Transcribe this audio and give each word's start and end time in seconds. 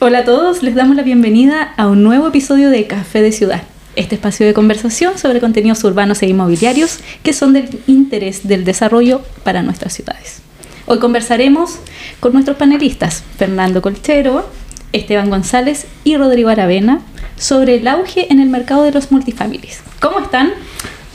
Hola 0.00 0.20
a 0.20 0.24
todos, 0.24 0.62
les 0.62 0.76
damos 0.76 0.94
la 0.94 1.02
bienvenida 1.02 1.74
a 1.76 1.88
un 1.88 2.04
nuevo 2.04 2.28
episodio 2.28 2.70
de 2.70 2.86
Café 2.86 3.20
de 3.20 3.32
Ciudad, 3.32 3.62
este 3.96 4.14
espacio 4.14 4.46
de 4.46 4.54
conversación 4.54 5.18
sobre 5.18 5.40
contenidos 5.40 5.82
urbanos 5.82 6.22
e 6.22 6.28
inmobiliarios 6.28 7.00
que 7.24 7.32
son 7.32 7.52
del 7.52 7.80
interés 7.88 8.46
del 8.46 8.64
desarrollo 8.64 9.22
para 9.42 9.64
nuestras 9.64 9.94
ciudades. 9.94 10.40
Hoy 10.86 11.00
conversaremos 11.00 11.80
con 12.20 12.32
nuestros 12.32 12.56
panelistas, 12.56 13.24
Fernando 13.38 13.82
Colchero, 13.82 14.48
Esteban 14.92 15.30
González 15.30 15.88
y 16.04 16.16
Rodrigo 16.16 16.48
Aravena, 16.48 17.00
sobre 17.36 17.74
el 17.74 17.88
auge 17.88 18.32
en 18.32 18.38
el 18.38 18.50
mercado 18.50 18.84
de 18.84 18.92
los 18.92 19.10
multifamilies. 19.10 19.82
¿Cómo 20.00 20.20
están? 20.20 20.52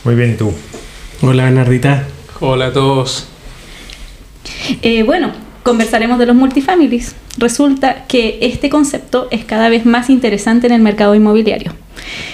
Muy 0.03 0.15
bien, 0.15 0.31
¿y 0.31 0.35
tú? 0.35 0.51
Hola, 1.21 1.45
Bernardita. 1.45 2.05
Hola 2.41 2.65
a 2.65 2.73
todos. 2.73 3.29
Eh, 4.81 5.03
bueno, 5.03 5.31
conversaremos 5.63 6.19
de 6.19 6.25
los 6.25 6.35
multifamilies. 6.35 7.15
Resulta 7.37 8.05
que 8.05 8.37
este 8.41 8.69
concepto 8.69 9.27
es 9.31 9.45
cada 9.45 9.69
vez 9.69 9.85
más 9.85 10.09
interesante 10.09 10.67
en 10.67 10.73
el 10.73 10.81
mercado 10.81 11.15
inmobiliario. 11.15 11.73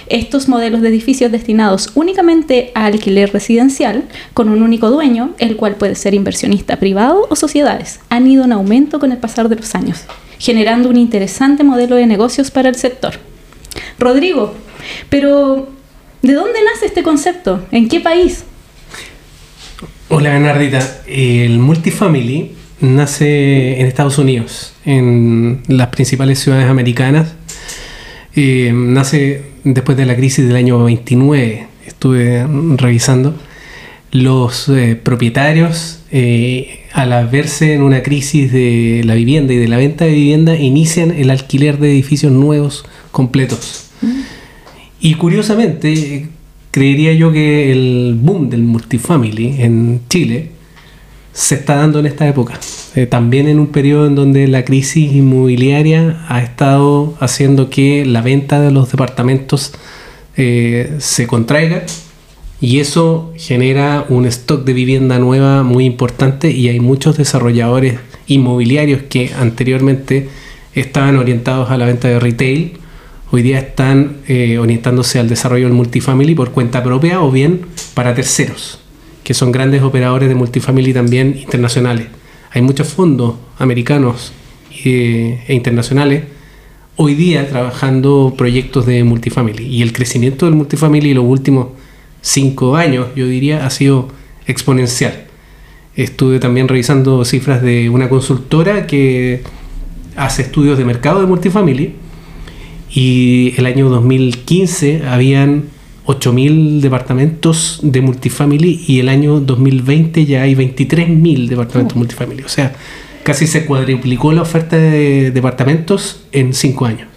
Estos 0.08 0.50
modelos 0.50 0.82
de 0.82 0.90
edificios 0.90 1.32
destinados 1.32 1.92
únicamente 1.94 2.72
a 2.74 2.88
alquiler 2.88 3.32
residencial, 3.32 4.06
con 4.34 4.50
un 4.50 4.64
único 4.64 4.90
dueño, 4.90 5.36
el 5.38 5.56
cual 5.56 5.76
puede 5.76 5.96
ser 5.96 6.16
inversionista 6.16 6.78
privado 6.78 7.28
o 7.30 7.36
sociedades, 7.36 8.00
han 8.10 8.28
ido 8.28 8.44
en 8.44 8.52
aumento 8.52 9.00
con 9.00 9.12
el 9.12 9.20
pasar 9.20 9.48
de 9.48 9.56
los 9.56 9.76
años, 9.76 10.04
generando 10.40 10.90
un 10.90 10.98
interesante 10.98 11.64
modelo 11.64 11.96
de 11.96 12.08
negocios 12.08 12.50
para 12.50 12.70
el 12.70 12.76
sector. 12.76 13.14
Rodrigo, 14.00 14.56
pero 15.10 15.70
¿de 16.24 16.34
dónde 16.34 16.60
nace 16.74 16.88
este 16.88 17.04
concepto? 17.04 17.64
¿En 17.72 17.88
qué 17.88 18.00
país? 18.00 18.44
Hola, 20.08 20.32
Bernardita. 20.32 21.04
El 21.06 21.60
multifamily 21.60 22.59
nace 22.82 23.80
en 23.80 23.88
Estados 23.88 24.18
Unidos, 24.18 24.74
en 24.86 25.62
las 25.68 25.88
principales 25.88 26.40
ciudades 26.40 26.70
americanas. 26.70 27.34
Eh, 28.36 28.72
nace 28.74 29.44
después 29.64 29.98
de 29.98 30.06
la 30.06 30.16
crisis 30.16 30.48
del 30.48 30.56
año 30.56 30.84
29, 30.84 31.68
estuve 31.86 32.46
revisando. 32.78 33.36
Los 34.12 34.70
eh, 34.70 34.96
propietarios, 34.96 36.00
eh, 36.12 36.80
al 36.94 37.28
verse 37.28 37.74
en 37.76 37.84
una 37.84 38.02
crisis 38.02 38.52
de 38.52 39.02
la 39.06 39.14
vivienda 39.14 39.54
y 39.54 39.58
de 39.58 39.68
la 39.68 39.78
venta 39.78 40.06
de 40.06 40.12
vivienda, 40.12 40.56
inician 40.56 41.12
el 41.12 41.30
alquiler 41.30 41.78
de 41.78 41.92
edificios 41.92 42.32
nuevos 42.32 42.86
completos. 43.12 43.90
Mm. 44.02 44.22
Y 45.02 45.14
curiosamente, 45.14 46.28
creería 46.72 47.14
yo 47.14 47.32
que 47.32 47.72
el 47.72 48.18
boom 48.20 48.50
del 48.50 48.64
multifamily 48.64 49.62
en 49.62 50.02
Chile 50.10 50.59
se 51.40 51.56
está 51.56 51.76
dando 51.76 52.00
en 52.00 52.06
esta 52.06 52.28
época. 52.28 52.60
Eh, 52.96 53.06
también 53.06 53.48
en 53.48 53.60
un 53.60 53.68
periodo 53.68 54.08
en 54.08 54.16
donde 54.16 54.46
la 54.50 54.66
crisis 54.66 55.14
inmobiliaria 55.14 56.26
ha 56.28 56.42
estado 56.44 57.14
haciendo 57.22 57.70
que 57.70 58.06
la 58.06 58.22
venta 58.22 58.60
de 58.60 58.72
los 58.72 58.92
departamentos 58.92 59.72
eh, 60.36 60.98
se 61.00 61.28
contraiga 61.28 61.84
y 62.60 62.80
eso 62.80 63.32
genera 63.38 64.06
un 64.10 64.26
stock 64.26 64.66
de 64.66 64.74
vivienda 64.74 65.18
nueva 65.18 65.64
muy 65.64 65.86
importante 65.86 66.52
y 66.52 66.68
hay 66.68 66.82
muchos 66.82 67.16
desarrolladores 67.16 68.00
inmobiliarios 68.28 69.04
que 69.04 69.32
anteriormente 69.34 70.28
estaban 70.76 71.16
orientados 71.16 71.72
a 71.72 71.78
la 71.78 71.86
venta 71.86 72.10
de 72.10 72.20
retail, 72.20 72.74
hoy 73.32 73.44
día 73.44 73.60
están 73.60 74.18
eh, 74.28 74.58
orientándose 74.58 75.20
al 75.20 75.30
desarrollo 75.30 75.68
del 75.68 75.74
multifamily 75.74 76.36
por 76.36 76.52
cuenta 76.52 76.84
propia 76.84 77.22
o 77.22 77.32
bien 77.32 77.62
para 77.94 78.14
terceros 78.14 78.80
que 79.30 79.36
son 79.36 79.52
grandes 79.52 79.84
operadores 79.84 80.28
de 80.28 80.34
multifamily 80.34 80.92
también 80.92 81.38
internacionales. 81.40 82.08
Hay 82.50 82.64
muchos 82.64 82.88
fondos 82.88 83.36
americanos 83.60 84.34
e, 84.84 85.44
e 85.48 85.54
internacionales 85.54 86.24
hoy 86.96 87.14
día 87.14 87.48
trabajando 87.48 88.34
proyectos 88.36 88.88
de 88.88 89.04
multifamily. 89.04 89.68
Y 89.68 89.84
el 89.84 89.94
crecimiento 89.94 90.48
del 90.48 90.56
multifamily 90.56 91.12
en 91.12 91.18
los 91.18 91.26
últimos 91.26 91.68
cinco 92.24 92.76
años, 92.76 93.10
yo 93.16 93.28
diría, 93.28 93.68
ha 93.68 93.70
sido 93.70 94.08
exponencial. 94.48 95.26
Estuve 95.96 96.40
también 96.40 96.68
revisando 96.68 97.24
cifras 97.24 97.62
de 97.62 97.88
una 97.88 98.10
consultora 98.10 98.88
que 98.88 99.44
hace 100.16 100.42
estudios 100.42 100.76
de 100.80 100.86
mercado 100.86 101.22
de 101.22 101.28
multifamily 101.28 101.94
y 102.90 103.54
el 103.58 103.68
año 103.68 103.90
2015 103.90 105.04
habían 105.06 105.66
8.000 106.10 106.80
departamentos 106.80 107.80
de 107.84 108.02
multifamily 108.02 108.84
y 108.88 109.00
el 109.00 109.10
año 109.10 109.40
2020 109.40 110.26
ya 110.26 110.42
hay 110.42 110.56
23.000 110.56 111.48
departamentos 111.48 111.96
oh. 111.96 112.00
multifamily. 112.00 112.42
O 112.42 112.50
sea, 112.50 112.74
casi 113.22 113.46
se 113.46 113.64
cuadriplicó 113.64 114.32
la 114.34 114.42
oferta 114.42 114.76
de 114.76 115.30
departamentos 115.30 116.22
en 116.32 116.56
5 116.56 116.86
años. 116.88 117.08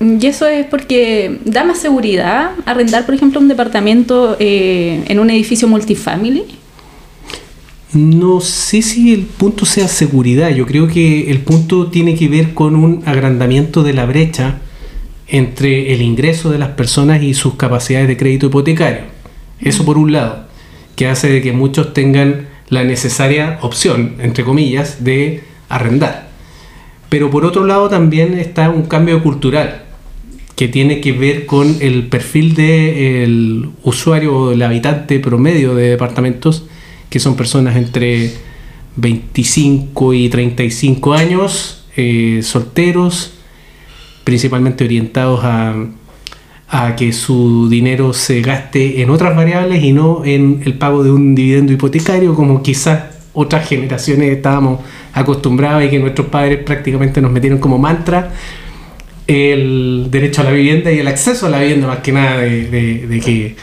Y 0.00 0.26
eso 0.26 0.46
es 0.46 0.66
porque 0.66 1.38
da 1.46 1.64
más 1.64 1.78
seguridad 1.78 2.50
arrendar, 2.66 3.06
por 3.06 3.14
ejemplo, 3.14 3.40
un 3.40 3.48
departamento 3.48 4.36
eh, 4.38 5.02
en 5.08 5.18
un 5.18 5.30
edificio 5.30 5.66
multifamily. 5.66 6.44
No 7.94 8.42
sé 8.42 8.82
si 8.82 9.14
el 9.14 9.22
punto 9.22 9.64
sea 9.64 9.88
seguridad. 9.88 10.50
Yo 10.50 10.66
creo 10.66 10.88
que 10.88 11.30
el 11.30 11.38
punto 11.38 11.86
tiene 11.86 12.16
que 12.16 12.28
ver 12.28 12.52
con 12.52 12.76
un 12.76 13.02
agrandamiento 13.06 13.82
de 13.82 13.94
la 13.94 14.04
brecha 14.04 14.60
entre 15.28 15.94
el 15.94 16.02
ingreso 16.02 16.50
de 16.50 16.58
las 16.58 16.70
personas 16.70 17.22
y 17.22 17.34
sus 17.34 17.54
capacidades 17.54 18.08
de 18.08 18.16
crédito 18.16 18.46
hipotecario. 18.46 19.02
Eso 19.60 19.84
por 19.84 19.98
un 19.98 20.12
lado, 20.12 20.46
que 20.96 21.08
hace 21.08 21.28
de 21.28 21.42
que 21.42 21.52
muchos 21.52 21.94
tengan 21.94 22.48
la 22.68 22.84
necesaria 22.84 23.58
opción, 23.62 24.16
entre 24.20 24.44
comillas, 24.44 25.04
de 25.04 25.42
arrendar. 25.68 26.28
Pero 27.08 27.30
por 27.30 27.44
otro 27.44 27.64
lado 27.64 27.88
también 27.88 28.38
está 28.38 28.70
un 28.70 28.82
cambio 28.82 29.22
cultural 29.22 29.84
que 30.56 30.68
tiene 30.68 31.00
que 31.00 31.12
ver 31.12 31.46
con 31.46 31.76
el 31.80 32.06
perfil 32.06 32.54
del 32.54 33.70
usuario 33.82 34.36
o 34.36 34.50
del 34.50 34.62
habitante 34.62 35.18
promedio 35.18 35.74
de 35.74 35.88
departamentos, 35.90 36.64
que 37.10 37.18
son 37.18 37.36
personas 37.36 37.76
entre 37.76 38.32
25 38.96 40.14
y 40.14 40.28
35 40.28 41.14
años, 41.14 41.84
eh, 41.96 42.40
solteros, 42.42 43.33
principalmente 44.24 44.84
orientados 44.84 45.40
a, 45.44 45.74
que 46.96 47.12
su 47.12 47.68
dinero 47.68 48.12
se 48.12 48.40
gaste 48.40 49.00
en 49.00 49.10
otras 49.10 49.36
variables 49.36 49.84
y 49.84 49.92
no 49.92 50.24
en 50.24 50.60
el 50.64 50.74
pago 50.74 51.04
de 51.04 51.12
un 51.12 51.36
dividendo 51.36 51.72
hipotecario, 51.72 52.34
como 52.34 52.62
quizás 52.64 53.14
otras 53.32 53.68
generaciones 53.68 54.30
estábamos 54.30 54.80
acostumbrados 55.12 55.84
y 55.84 55.88
que 55.88 56.00
nuestros 56.00 56.26
padres 56.28 56.64
prácticamente 56.64 57.20
nos 57.20 57.30
metieron 57.30 57.60
como 57.60 57.78
mantra 57.78 58.32
el 59.26 60.08
derecho 60.10 60.40
a 60.40 60.44
la 60.44 60.50
vivienda 60.50 60.90
y 60.90 60.98
el 60.98 61.08
acceso 61.08 61.46
a 61.46 61.50
la 61.50 61.60
vivienda, 61.60 61.86
más 61.86 61.98
que 61.98 62.12
nada 62.12 62.38
de, 62.38 63.20
que 63.24 63.56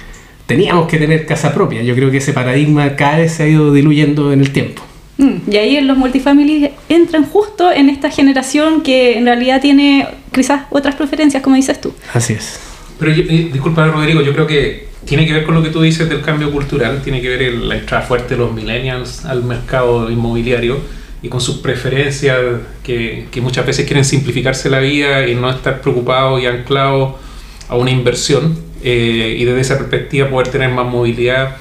teníamos 0.45 0.87
que 0.87 0.97
tener 0.97 1.25
casa 1.25 1.53
propia. 1.53 1.83
Yo 1.83 1.93
creo 1.95 2.09
que 2.11 2.17
ese 2.17 2.33
paradigma 2.33 2.95
cada 2.95 3.19
vez 3.19 3.33
se 3.33 3.43
ha 3.43 3.47
ido 3.47 3.73
diluyendo 3.73 4.31
en 4.33 4.41
el 4.41 4.51
tiempo. 4.51 4.81
Mm, 5.21 5.51
y 5.51 5.57
ahí 5.57 5.77
en 5.77 5.87
los 5.87 5.97
multifamilies 5.97 6.71
entran 6.89 7.25
justo 7.25 7.71
en 7.71 7.89
esta 7.89 8.09
generación 8.09 8.81
que 8.81 9.19
en 9.19 9.25
realidad 9.25 9.61
tiene 9.61 10.07
quizás 10.33 10.63
otras 10.71 10.95
preferencias, 10.95 11.43
como 11.43 11.55
dices 11.55 11.79
tú. 11.79 11.93
Así 12.11 12.33
es. 12.33 12.59
Pero 12.97 13.11
eh, 13.11 13.49
disculpa 13.53 13.85
Rodrigo, 13.85 14.21
yo 14.23 14.33
creo 14.33 14.47
que 14.47 14.87
tiene 15.05 15.27
que 15.27 15.33
ver 15.33 15.43
con 15.43 15.53
lo 15.53 15.61
que 15.61 15.69
tú 15.69 15.79
dices 15.83 16.09
del 16.09 16.21
cambio 16.21 16.51
cultural, 16.51 17.03
tiene 17.03 17.21
que 17.21 17.29
ver 17.29 17.53
la 17.53 17.75
entrada 17.77 18.03
fuerte 18.03 18.33
de 18.33 18.39
los 18.39 18.51
millennials 18.51 19.23
al 19.25 19.43
mercado 19.43 20.09
inmobiliario 20.09 20.79
y 21.21 21.29
con 21.29 21.39
sus 21.39 21.57
preferencias 21.57 22.39
que, 22.83 23.27
que 23.29 23.41
muchas 23.41 23.63
veces 23.63 23.85
quieren 23.85 24.03
simplificarse 24.03 24.71
la 24.71 24.79
vida 24.79 25.27
y 25.27 25.35
no 25.35 25.51
estar 25.51 25.81
preocupados 25.81 26.41
y 26.41 26.47
anclados 26.47 27.13
a 27.69 27.75
una 27.75 27.91
inversión 27.91 28.57
eh, 28.83 29.37
y 29.37 29.45
desde 29.45 29.61
esa 29.61 29.77
perspectiva 29.77 30.29
poder 30.29 30.47
tener 30.47 30.71
más 30.71 30.87
movilidad 30.87 31.57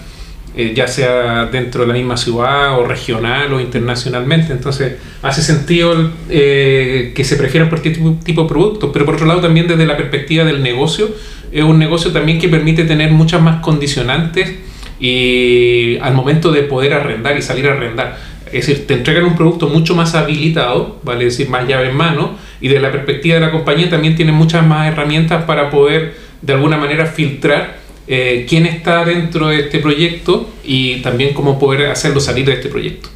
eh, 0.56 0.72
ya 0.74 0.88
sea 0.88 1.46
dentro 1.46 1.82
de 1.82 1.86
la 1.86 1.94
misma 1.94 2.16
ciudad 2.16 2.78
o 2.78 2.84
regional 2.84 3.52
o 3.52 3.60
internacionalmente. 3.60 4.52
Entonces, 4.52 4.94
hace 5.22 5.42
sentido 5.42 6.10
eh, 6.28 7.12
que 7.14 7.22
se 7.22 7.36
prefieran 7.36 7.68
por 7.68 7.78
este 7.78 7.90
tipo 8.24 8.42
de 8.42 8.48
productos, 8.48 8.90
pero 8.92 9.04
por 9.04 9.14
otro 9.14 9.26
lado 9.26 9.40
también 9.40 9.68
desde 9.68 9.86
la 9.86 9.96
perspectiva 9.96 10.44
del 10.44 10.62
negocio, 10.62 11.08
es 11.52 11.62
un 11.62 11.78
negocio 11.78 12.10
también 12.12 12.40
que 12.40 12.48
permite 12.48 12.84
tener 12.84 13.10
muchas 13.12 13.40
más 13.40 13.60
condicionantes 13.62 14.56
y 14.98 15.98
al 15.98 16.14
momento 16.14 16.50
de 16.52 16.62
poder 16.62 16.94
arrendar 16.94 17.38
y 17.38 17.42
salir 17.42 17.68
a 17.68 17.72
arrendar. 17.72 18.18
Es 18.46 18.66
decir, 18.66 18.86
te 18.86 18.94
entregan 18.94 19.24
un 19.24 19.36
producto 19.36 19.68
mucho 19.68 19.94
más 19.94 20.16
habilitado, 20.16 20.98
vale 21.04 21.26
decir, 21.26 21.48
más 21.48 21.68
llave 21.68 21.90
en 21.90 21.96
mano, 21.96 22.36
y 22.60 22.66
desde 22.66 22.82
la 22.82 22.90
perspectiva 22.90 23.36
de 23.36 23.40
la 23.40 23.52
compañía 23.52 23.88
también 23.88 24.16
tiene 24.16 24.32
muchas 24.32 24.66
más 24.66 24.88
herramientas 24.88 25.44
para 25.44 25.70
poder 25.70 26.14
de 26.42 26.54
alguna 26.54 26.76
manera 26.76 27.06
filtrar 27.06 27.79
eh, 28.06 28.46
quién 28.48 28.66
está 28.66 29.04
dentro 29.04 29.48
de 29.48 29.60
este 29.60 29.78
proyecto 29.78 30.50
y 30.64 31.00
también 31.02 31.34
cómo 31.34 31.58
poder 31.58 31.90
hacerlo 31.90 32.20
salir 32.20 32.46
de 32.46 32.54
este 32.54 32.68
proyecto. 32.68 33.08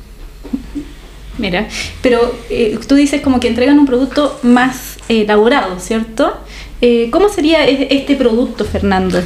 Mira, 1.39 1.69
pero 2.01 2.35
eh, 2.49 2.79
tú 2.87 2.95
dices 2.95 3.21
como 3.21 3.41
que 3.41 3.49
entregan 3.49 3.79
un 3.79 3.87
producto 3.87 4.39
más 4.43 4.99
elaborado, 5.09 5.81
¿cierto? 5.81 6.39
Eh, 6.81 7.09
¿Cómo 7.11 7.29
sería 7.29 7.67
este 7.67 8.17
producto, 8.17 8.65
Fernando? 8.65 9.23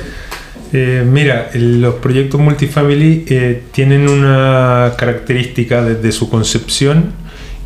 mira, 0.70 1.48
los 1.54 1.94
proyectos 1.94 2.38
multifamily 2.38 3.24
tienen 3.72 4.06
una 4.06 4.92
característica 4.98 5.82
desde 5.82 6.12
su 6.12 6.28
concepción 6.28 7.14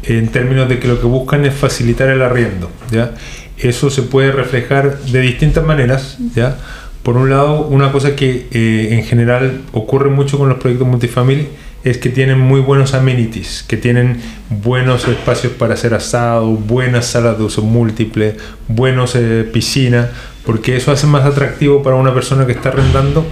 en 0.05 0.29
términos 0.29 0.69
de 0.69 0.79
que 0.79 0.89
lo 0.89 1.01
que 1.01 1.07
buscan 1.07 1.45
es 1.45 1.55
facilitar 1.55 2.09
el 2.09 2.23
arriendo. 2.23 2.71
¿ya? 2.91 3.15
Eso 3.59 3.91
se 3.91 4.03
puede 4.03 4.33
reflejar 4.33 4.99
de 4.99 5.21
distintas 5.21 5.65
maneras. 5.65 6.19
¿ya? 6.35 6.59
Por 7.03 7.17
un 7.17 7.31
lado, 7.31 7.63
una 7.63 7.91
cosa 7.91 8.15
que 8.15 8.47
eh, 8.53 8.89
en 8.93 9.05
general 9.05 9.63
ocurre 9.73 10.09
mucho 10.09 10.39
con 10.39 10.49
los 10.49 10.59
proyectos 10.59 10.87
multifamily 10.87 11.49
es 11.83 11.99
que 11.99 12.11
tienen 12.11 12.39
muy 12.39 12.61
buenos 12.61 12.95
amenities, 12.95 13.65
que 13.67 13.77
tienen 13.77 14.21
buenos 14.49 15.09
espacios 15.09 15.53
para 15.53 15.75
hacer 15.75 15.95
asado, 15.95 16.47
buenas 16.47 17.07
salas 17.07 17.39
de 17.39 17.45
uso 17.45 17.63
múltiple, 17.63 18.37
buenos 18.69 19.17
eh, 19.17 19.45
piscinas, 19.53 20.11
porque 20.47 20.77
eso 20.77 20.93
hace 20.93 21.09
más 21.09 21.25
atractivo 21.25 21.83
para 21.83 21.97
una 21.97 22.15
persona 22.15 22.47
que 22.47 22.53
está 22.53 22.69
arrendando 22.69 23.27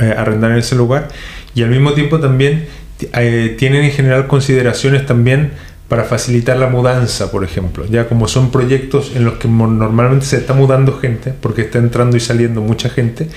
eh, 0.00 0.12
arrendar 0.16 0.50
en 0.50 0.58
ese 0.58 0.74
lugar. 0.74 1.06
Y 1.54 1.62
al 1.62 1.70
mismo 1.70 1.92
tiempo 1.92 2.18
también 2.18 2.66
tienen 3.12 3.84
en 3.84 3.92
general 3.92 4.26
consideraciones 4.26 5.06
también 5.06 5.52
para 5.88 6.04
facilitar 6.04 6.58
la 6.58 6.68
mudanza, 6.68 7.30
por 7.30 7.44
ejemplo, 7.44 7.86
ya 7.86 8.08
como 8.08 8.28
son 8.28 8.50
proyectos 8.50 9.12
en 9.16 9.24
los 9.24 9.34
que 9.38 9.48
normalmente 9.48 10.26
se 10.26 10.36
está 10.36 10.52
mudando 10.52 10.98
gente, 10.98 11.32
porque 11.40 11.62
está 11.62 11.78
entrando 11.78 12.16
y 12.16 12.20
saliendo 12.20 12.60
mucha 12.60 12.90
gente, 12.90 13.28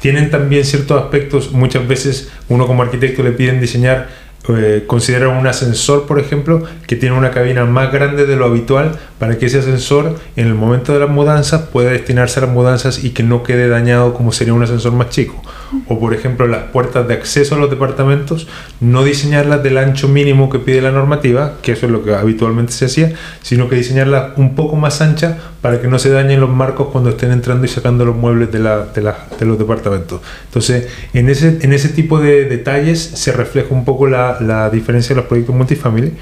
tienen 0.00 0.30
también 0.30 0.64
ciertos 0.64 1.02
aspectos, 1.02 1.52
muchas 1.52 1.86
veces 1.86 2.30
uno 2.48 2.66
como 2.66 2.82
arquitecto 2.82 3.22
le 3.22 3.32
piden 3.32 3.60
diseñar 3.60 4.08
eh, 4.46 4.86
un 4.88 5.46
ascensor, 5.46 6.06
por 6.06 6.18
ejemplo, 6.18 6.62
que 6.86 6.96
tiene 6.96 7.16
una 7.16 7.30
cabina 7.30 7.64
más 7.64 7.92
grande 7.92 8.24
de 8.24 8.36
lo 8.36 8.46
habitual 8.46 8.98
para 9.18 9.36
que 9.36 9.46
ese 9.46 9.58
ascensor 9.58 10.14
en 10.36 10.46
el 10.46 10.54
momento 10.54 10.92
de 10.92 11.00
las 11.00 11.10
mudanzas 11.10 11.62
pueda 11.62 11.90
destinarse 11.90 12.38
a 12.40 12.44
las 12.44 12.52
mudanzas 12.52 13.04
y 13.04 13.10
que 13.10 13.22
no 13.22 13.42
quede 13.42 13.68
dañado 13.68 14.14
como 14.14 14.32
sería 14.32 14.54
un 14.54 14.62
ascensor 14.62 14.92
más 14.92 15.10
chico. 15.10 15.42
O 15.86 16.00
por 16.00 16.14
ejemplo 16.14 16.46
las 16.46 16.64
puertas 16.64 17.06
de 17.08 17.14
acceso 17.14 17.56
a 17.56 17.58
los 17.58 17.68
departamentos, 17.68 18.46
no 18.80 19.04
diseñarlas 19.04 19.62
del 19.62 19.76
ancho 19.76 20.08
mínimo 20.08 20.48
que 20.48 20.58
pide 20.58 20.80
la 20.80 20.92
normativa, 20.92 21.54
que 21.60 21.72
eso 21.72 21.86
es 21.86 21.92
lo 21.92 22.02
que 22.02 22.14
habitualmente 22.14 22.72
se 22.72 22.86
hacía, 22.86 23.12
sino 23.42 23.68
que 23.68 23.76
diseñarlas 23.76 24.38
un 24.38 24.54
poco 24.54 24.76
más 24.76 25.02
ancha 25.02 25.36
para 25.60 25.80
que 25.80 25.88
no 25.88 25.98
se 25.98 26.10
dañen 26.10 26.40
los 26.40 26.50
marcos 26.50 26.88
cuando 26.90 27.10
estén 27.10 27.32
entrando 27.32 27.66
y 27.66 27.68
sacando 27.68 28.04
los 28.04 28.16
muebles 28.16 28.50
de, 28.52 28.60
de 28.60 29.46
los 29.46 29.58
departamentos. 29.58 30.22
Entonces, 30.44 30.88
en 31.12 31.28
ese, 31.28 31.58
en 31.60 31.72
ese 31.72 31.88
tipo 31.90 32.18
de 32.20 32.44
detalles 32.44 33.02
se 33.02 33.32
refleja 33.32 33.74
un 33.74 33.84
poco 33.84 34.06
la, 34.06 34.27
la 34.40 34.70
diferencia 34.70 35.14
de 35.14 35.20
los 35.20 35.28
proyectos 35.28 35.54
multifamily. 35.54 36.12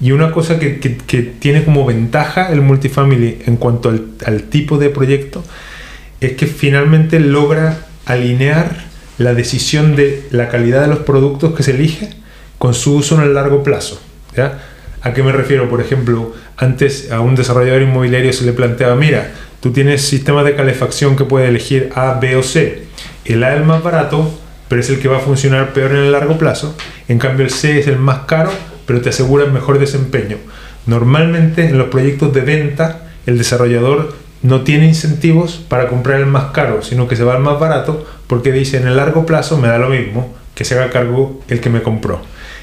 Y 0.00 0.12
una 0.12 0.30
cosa 0.30 0.58
que, 0.58 0.78
que, 0.78 1.22
tiene 1.22 1.64
como 1.64 1.84
ventaja 1.84 2.52
el 2.52 2.60
multifamily 2.60 3.42
en 3.46 3.56
cuanto 3.56 3.88
al, 3.88 4.42
tipo 4.44 4.78
de 4.78 4.90
proyecto 4.90 5.42
es 6.20 6.32
que 6.32 6.46
finalmente 6.46 7.18
logra 7.18 7.78
alinear 8.06 8.86
la 9.18 9.34
decisión 9.34 9.96
de 9.96 10.24
la 10.30 10.48
calidad 10.48 10.82
de 10.82 10.88
los 10.88 11.00
productos 11.00 11.54
que 11.54 11.64
se 11.64 11.72
elige 11.72 12.10
con 12.58 12.74
su 12.74 12.94
uso 12.94 13.16
en 13.16 13.22
el 13.22 13.34
largo 13.34 13.64
plazo. 13.64 14.00
¿A 15.02 15.14
qué 15.14 15.22
me 15.24 15.32
refiero? 15.32 15.68
Por 15.68 15.80
ejemplo, 15.80 16.32
antes 16.56 17.10
a 17.10 17.20
un 17.20 17.34
desarrollador 17.34 17.82
inmobiliario 17.82 18.32
se 18.32 18.44
le 18.44 18.52
planteaba, 18.52 18.94
mira, 18.94 19.32
tú 19.60 19.72
tienes 19.72 20.02
sistemas 20.02 20.44
de 20.44 20.54
calefacción 20.54 21.16
que 21.16 21.24
puedes 21.24 21.48
elegir 21.48 21.90
A, 21.94 22.18
B 22.20 22.36
o 22.36 22.42
C. 22.42 22.84
El 23.24 23.42
A 23.42 23.52
es 23.52 23.60
el 23.60 23.66
más 23.66 23.82
barato, 23.82 24.30
pero 24.68 24.80
es 24.80 24.90
el 24.90 25.00
que 25.00 25.08
va 25.08 25.18
a 25.18 25.20
funcionar 25.20 25.72
peor 25.72 25.92
en 25.92 25.98
el 25.98 26.12
largo 26.12 26.38
plazo. 26.38 26.76
En 27.08 27.18
cambio, 27.18 27.44
el 27.44 27.50
C 27.50 27.78
es 27.78 27.86
el 27.88 27.98
más 27.98 28.20
caro, 28.20 28.50
pero 28.86 29.00
te 29.00 29.08
asegura 29.08 29.44
el 29.44 29.52
mejor 29.52 29.78
desempeño. 29.78 30.36
Normalmente 30.86 31.66
en 31.66 31.78
los 31.78 31.88
proyectos 31.88 32.32
de 32.32 32.40
venta, 32.42 33.08
el 33.26 33.36
desarrollador 33.38 34.14
no 34.42 34.62
tiene 34.62 34.86
incentivos 34.86 35.64
para 35.68 35.88
comprar 35.88 36.20
el 36.20 36.26
más 36.26 36.52
caro, 36.52 36.82
sino 36.82 37.08
que 37.08 37.16
se 37.16 37.24
va 37.24 37.34
al 37.34 37.42
más 37.42 37.58
barato 37.58 38.06
porque 38.26 38.52
dice 38.52 38.76
en 38.76 38.86
el 38.86 38.96
largo 38.96 39.26
plazo 39.26 39.58
me 39.58 39.68
da 39.68 39.78
lo 39.78 39.88
mismo 39.88 40.34
que 40.54 40.64
se 40.64 40.74
haga 40.74 40.90
cargo 40.90 41.40
el 41.48 41.60
que 41.60 41.70
me 41.70 41.82
compró. 41.82 42.20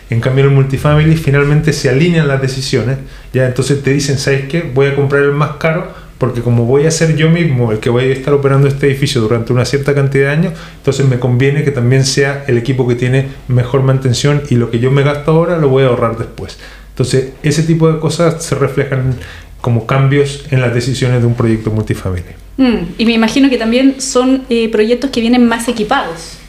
En 0.09 0.21
cambio 0.21 0.43
en 0.43 0.51
el 0.51 0.55
multifamily 0.55 1.17
finalmente 1.17 1.73
se 1.73 1.89
alinean 1.89 2.27
las 2.27 2.41
decisiones, 2.41 2.97
ya 3.33 3.45
entonces 3.45 3.81
te 3.81 3.91
dicen, 3.91 4.17
¿sabes 4.17 4.47
qué? 4.47 4.61
Voy 4.61 4.87
a 4.87 4.95
comprar 4.95 5.23
el 5.23 5.31
más 5.31 5.51
caro 5.57 5.91
porque 6.25 6.42
como 6.42 6.66
voy 6.66 6.88
a 6.88 6.92
ser 6.92 7.16
yo 7.16 7.30
mismo 7.30 7.72
el 7.72 7.77
que 7.77 7.92
voy 7.92 8.06
a 8.06 8.07
estar 8.07 8.33
operando 8.33 8.68
este 8.68 8.88
edificio 8.88 9.22
durante 9.22 9.54
una 9.54 9.63
cierta 9.63 9.94
cantidad 9.94 10.30
de 10.30 10.31
años, 10.31 10.54
entonces 10.77 11.07
me 11.07 11.19
conviene 11.19 11.63
que 11.63 11.69
también 11.69 12.04
sea 12.04 12.45
el 12.48 12.57
equipo 12.57 12.88
que 12.88 12.95
tiene 12.95 13.27
mejor 13.48 13.83
mantención 13.83 14.42
y 14.50 14.56
lo 14.56 14.72
que 14.72 14.80
yo 14.80 14.89
me 14.89 15.04
gasto 15.04 15.30
ahora 15.30 15.60
lo 15.60 15.69
voy 15.69 15.83
a 15.83 15.89
ahorrar 15.89 16.18
después. 16.18 16.57
Entonces, 16.89 17.33
ese 17.44 17.62
tipo 17.62 17.94
de 17.94 18.00
cosas 18.00 18.44
se 18.44 18.56
reflejan 18.56 19.18
como 19.62 19.86
cambios 19.86 20.48
en 20.50 20.62
las 20.62 20.74
decisiones 20.74 21.22
de 21.22 21.27
un 21.27 21.36
proyecto 21.36 21.69
multifamiliar. 21.69 22.33
Mm, 22.57 22.77
y 22.98 23.06
me 23.06 23.13
imagino 23.13 23.48
que 23.48 23.60
también 23.60 24.01
son 24.01 24.45
eh, 24.50 24.68
proyectos 24.72 25.12
que 25.12 25.22
vienen 25.22 25.48
más 25.48 25.68
equipados. 25.68 26.39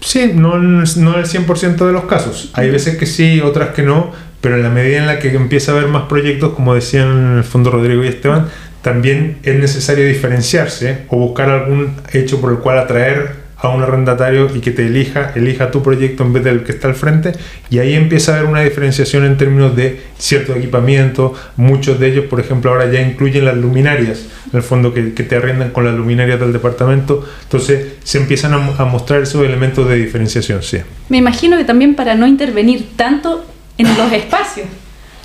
Sí, 0.00 0.30
no, 0.32 0.58
no 0.58 1.18
el 1.18 1.26
100% 1.26 1.86
de 1.86 1.92
los 1.92 2.04
casos. 2.04 2.50
Hay 2.52 2.70
veces 2.70 2.96
que 2.96 3.06
sí, 3.06 3.40
otras 3.40 3.70
que 3.70 3.82
no, 3.82 4.12
pero 4.42 4.56
en 4.56 4.64
la 4.64 4.70
medida 4.70 4.98
en 4.98 5.06
la 5.06 5.20
que 5.20 5.34
empieza 5.34 5.72
a 5.72 5.76
haber 5.76 5.88
más 5.88 6.04
proyectos, 6.08 6.52
como 6.52 6.74
decían 6.74 7.08
en 7.08 7.38
el 7.38 7.44
fondo 7.44 7.70
Rodrigo 7.70 8.04
y 8.04 8.08
Esteban, 8.08 8.48
también 8.82 9.38
es 9.42 9.56
necesario 9.56 10.06
diferenciarse 10.06 11.04
o 11.08 11.16
buscar 11.16 11.48
algún 11.50 11.94
hecho 12.12 12.40
por 12.40 12.52
el 12.52 12.58
cual 12.58 12.78
atraer 12.78 13.42
a 13.62 13.68
un 13.68 13.80
arrendatario 13.80 14.50
y 14.52 14.60
que 14.60 14.72
te 14.72 14.86
elija, 14.86 15.32
elija 15.36 15.70
tu 15.70 15.84
proyecto 15.84 16.24
en 16.24 16.32
vez 16.32 16.42
del 16.42 16.64
que 16.64 16.72
está 16.72 16.88
al 16.88 16.96
frente 16.96 17.32
y 17.70 17.78
ahí 17.78 17.94
empieza 17.94 18.32
a 18.32 18.38
haber 18.38 18.50
una 18.50 18.60
diferenciación 18.60 19.24
en 19.24 19.36
términos 19.36 19.76
de 19.76 20.00
cierto 20.18 20.56
equipamiento, 20.56 21.34
muchos 21.56 22.00
de 22.00 22.08
ellos 22.08 22.24
por 22.24 22.40
ejemplo 22.40 22.72
ahora 22.72 22.90
ya 22.90 23.00
incluyen 23.00 23.44
las 23.44 23.56
luminarias, 23.56 24.26
en 24.52 24.56
el 24.56 24.64
fondo 24.64 24.92
que, 24.92 25.14
que 25.14 25.22
te 25.22 25.36
arrendan 25.36 25.70
con 25.70 25.84
las 25.84 25.94
luminarias 25.94 26.40
del 26.40 26.52
departamento, 26.52 27.24
entonces 27.44 27.92
se 28.02 28.18
empiezan 28.18 28.52
a, 28.52 28.82
a 28.82 28.84
mostrar 28.84 29.22
esos 29.22 29.46
elementos 29.46 29.88
de 29.88 29.94
diferenciación, 29.94 30.60
sí. 30.64 30.78
Me 31.08 31.18
imagino 31.18 31.56
que 31.56 31.64
también 31.64 31.94
para 31.94 32.16
no 32.16 32.26
intervenir 32.26 32.96
tanto 32.96 33.44
en 33.78 33.96
los 33.96 34.12
espacios. 34.12 34.66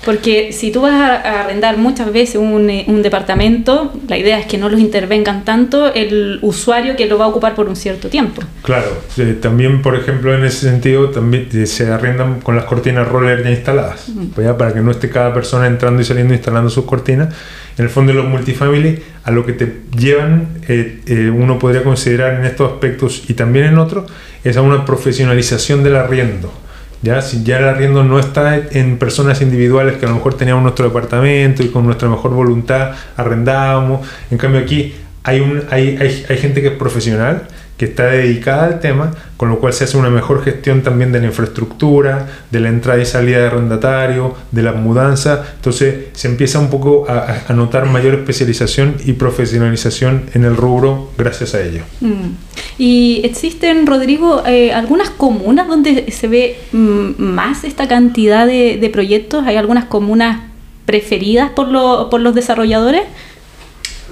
Porque 0.04 0.52
si 0.52 0.70
tú 0.70 0.82
vas 0.82 0.92
a 0.92 1.40
arrendar 1.42 1.76
muchas 1.76 2.12
veces 2.12 2.36
un, 2.36 2.70
un, 2.86 3.02
departamento, 3.02 3.92
la 4.08 4.16
idea 4.16 4.38
es 4.38 4.46
que 4.46 4.56
no 4.56 4.68
los 4.68 4.80
intervengan 4.80 5.44
tanto 5.44 5.92
el 5.92 6.38
usuario 6.42 6.94
que 6.96 7.06
lo 7.06 7.18
va 7.18 7.24
a 7.24 7.28
ocupar 7.28 7.54
por 7.54 7.68
un 7.68 7.74
cierto 7.74 8.08
tiempo. 8.08 8.42
Claro, 8.62 8.86
eh, 9.16 9.36
también 9.40 9.82
por 9.82 9.96
ejemplo 9.96 10.32
en 10.34 10.44
ese 10.44 10.68
sentido 10.70 11.10
también 11.10 11.48
se 11.66 11.88
arrendan 11.88 12.40
con 12.40 12.54
las 12.54 12.64
cortinas 12.64 13.08
roller 13.08 13.42
ya 13.42 13.50
instaladas, 13.50 14.08
uh 14.08 14.12
-huh. 14.36 14.56
para 14.56 14.72
que 14.72 14.80
no 14.80 14.92
esté 14.92 15.10
cada 15.10 15.34
persona 15.34 15.66
entrando 15.66 16.00
y 16.00 16.04
saliendo 16.04 16.32
instalando 16.32 16.70
sus 16.70 16.84
cortinas. 16.84 17.34
En 17.76 17.84
el 17.84 17.90
fondo 17.90 18.12
de 18.12 18.18
los 18.18 18.28
multifamily 18.28 19.02
a 19.24 19.30
lo 19.30 19.44
que 19.44 19.52
te 19.52 19.82
llevan, 19.96 20.48
eh, 20.68 21.00
eh, 21.06 21.30
uno 21.30 21.58
podría 21.58 21.82
considerar 21.82 22.34
en 22.34 22.44
estos 22.44 22.72
aspectos 22.72 23.24
y 23.28 23.34
también 23.34 23.66
en 23.66 23.78
otros, 23.78 24.10
es 24.42 24.56
a 24.56 24.62
una 24.62 24.84
profesionalización 24.84 25.82
del 25.82 25.96
arriendo. 25.96 26.52
¿Ya? 27.02 27.22
Si 27.22 27.42
ya 27.44 27.58
el 27.58 27.64
arriendo 27.64 28.02
no 28.04 28.18
está 28.18 28.56
en 28.56 28.98
personas 28.98 29.40
individuales 29.40 29.96
que 29.96 30.06
a 30.06 30.08
lo 30.08 30.16
mejor 30.16 30.34
teníamos 30.34 30.62
nuestro 30.62 30.86
departamento 30.86 31.62
y 31.62 31.68
con 31.68 31.84
nuestra 31.84 32.08
mejor 32.08 32.32
voluntad 32.32 32.92
arrendábamos, 33.16 34.06
en 34.30 34.38
cambio 34.38 34.60
aquí 34.60 34.94
hay, 35.22 35.40
un, 35.40 35.64
hay, 35.70 35.96
hay, 36.00 36.26
hay 36.28 36.38
gente 36.38 36.62
que 36.62 36.68
es 36.68 36.74
profesional, 36.74 37.48
que 37.78 37.84
está 37.84 38.06
dedicada 38.06 38.64
al 38.64 38.80
tema, 38.80 39.12
con 39.36 39.48
lo 39.48 39.60
cual 39.60 39.72
se 39.72 39.84
hace 39.84 39.96
una 39.96 40.10
mejor 40.10 40.42
gestión 40.44 40.82
también 40.82 41.12
de 41.12 41.20
la 41.20 41.26
infraestructura, 41.26 42.26
de 42.50 42.58
la 42.58 42.68
entrada 42.68 43.00
y 43.00 43.06
salida 43.06 43.38
de 43.38 43.46
arrendatario, 43.46 44.34
de 44.50 44.62
las 44.62 44.74
mudanzas. 44.74 45.46
Entonces 45.54 46.06
se 46.12 46.26
empieza 46.26 46.58
un 46.58 46.70
poco 46.70 47.06
a, 47.08 47.44
a, 47.46 47.52
notar 47.52 47.86
mayor 47.86 48.14
especialización 48.14 48.96
y 49.06 49.12
profesionalización 49.12 50.24
en 50.34 50.44
el 50.44 50.56
rubro 50.56 51.12
gracias 51.16 51.54
a 51.54 51.62
ello. 51.62 51.82
Mm. 52.00 52.30
¿Y 52.78 53.20
existen, 53.22 53.86
Rodrigo, 53.86 54.42
eh, 54.44 54.72
algunas 54.72 55.10
comunas 55.10 55.68
donde 55.68 56.10
se 56.10 56.26
ve 56.26 56.58
mm, 56.72 57.22
más 57.22 57.62
esta 57.62 57.86
cantidad 57.86 58.44
de, 58.44 58.76
de, 58.80 58.90
proyectos? 58.90 59.46
¿Hay 59.46 59.54
algunas 59.54 59.84
comunas 59.84 60.40
preferidas 60.84 61.50
por, 61.50 61.68
lo, 61.68 62.10
por 62.10 62.20
los 62.20 62.34
desarrolladores? 62.34 63.02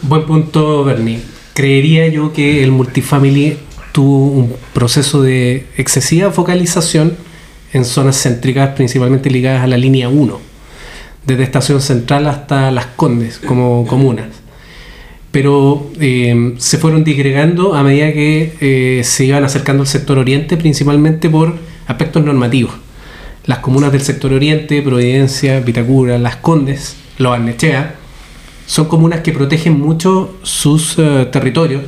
Buen 0.03 0.25
punto, 0.25 0.85
Bernie 0.85 1.36
creería 1.57 2.07
yo 2.09 2.35
que 2.35 2.63
el 2.63 2.71
multifamily 2.71 3.57
tuvo 3.93 4.27
un 4.27 4.55
proceso 4.75 5.23
de 5.23 5.65
excesiva 5.79 6.31
focalización 6.31 7.17
en 7.73 7.87
zonas 7.87 8.23
céntricas, 8.23 8.75
principalmente 8.77 9.31
ligadas 9.31 9.63
a 9.63 9.67
la 9.67 9.79
línea 9.79 10.11
1, 10.11 10.39
desde 11.25 11.43
Estación 11.43 11.81
Central 11.81 12.27
hasta 12.27 12.71
Las 12.71 12.87
Condes 12.87 13.39
como 13.39 13.87
comunas. 13.87 14.27
Pero 15.33 15.91
eh, 15.99 16.55
se 16.59 16.77
fueron 16.77 17.05
disgregando 17.05 17.75
a 17.75 17.83
medida 17.83 18.13
que 18.13 18.53
eh, 18.61 19.03
se 19.03 19.25
iban 19.25 19.43
acercando 19.43 19.83
al 19.83 19.89
sector 19.89 20.19
oriente, 20.19 20.59
principalmente 20.59 21.31
por 21.31 21.55
aspectos 21.87 22.23
normativos. 22.23 22.75
Las 23.47 23.61
comunas 23.61 23.93
del 23.93 24.03
sector 24.03 24.35
oriente, 24.35 24.83
Providencia, 24.83 25.61
Vitacura, 25.61 26.19
Las 26.19 26.37
Condes, 26.37 26.97
Lo 27.17 27.33
Arnechea, 27.33 27.95
son 28.67 28.87
comunas 28.87 29.21
que 29.21 29.33
protegen 29.33 29.79
mucho 29.81 30.37
sus 30.43 30.99
uh, 30.99 31.27
territorios 31.31 31.85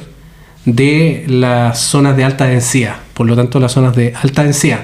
de 0.64 1.24
las 1.28 1.80
zonas 1.80 2.16
de 2.16 2.24
alta 2.24 2.46
densidad. 2.46 2.96
Por 3.14 3.26
lo 3.26 3.36
tanto, 3.36 3.58
las 3.58 3.72
zonas 3.72 3.96
de 3.96 4.14
alta 4.14 4.44
densidad, 4.44 4.80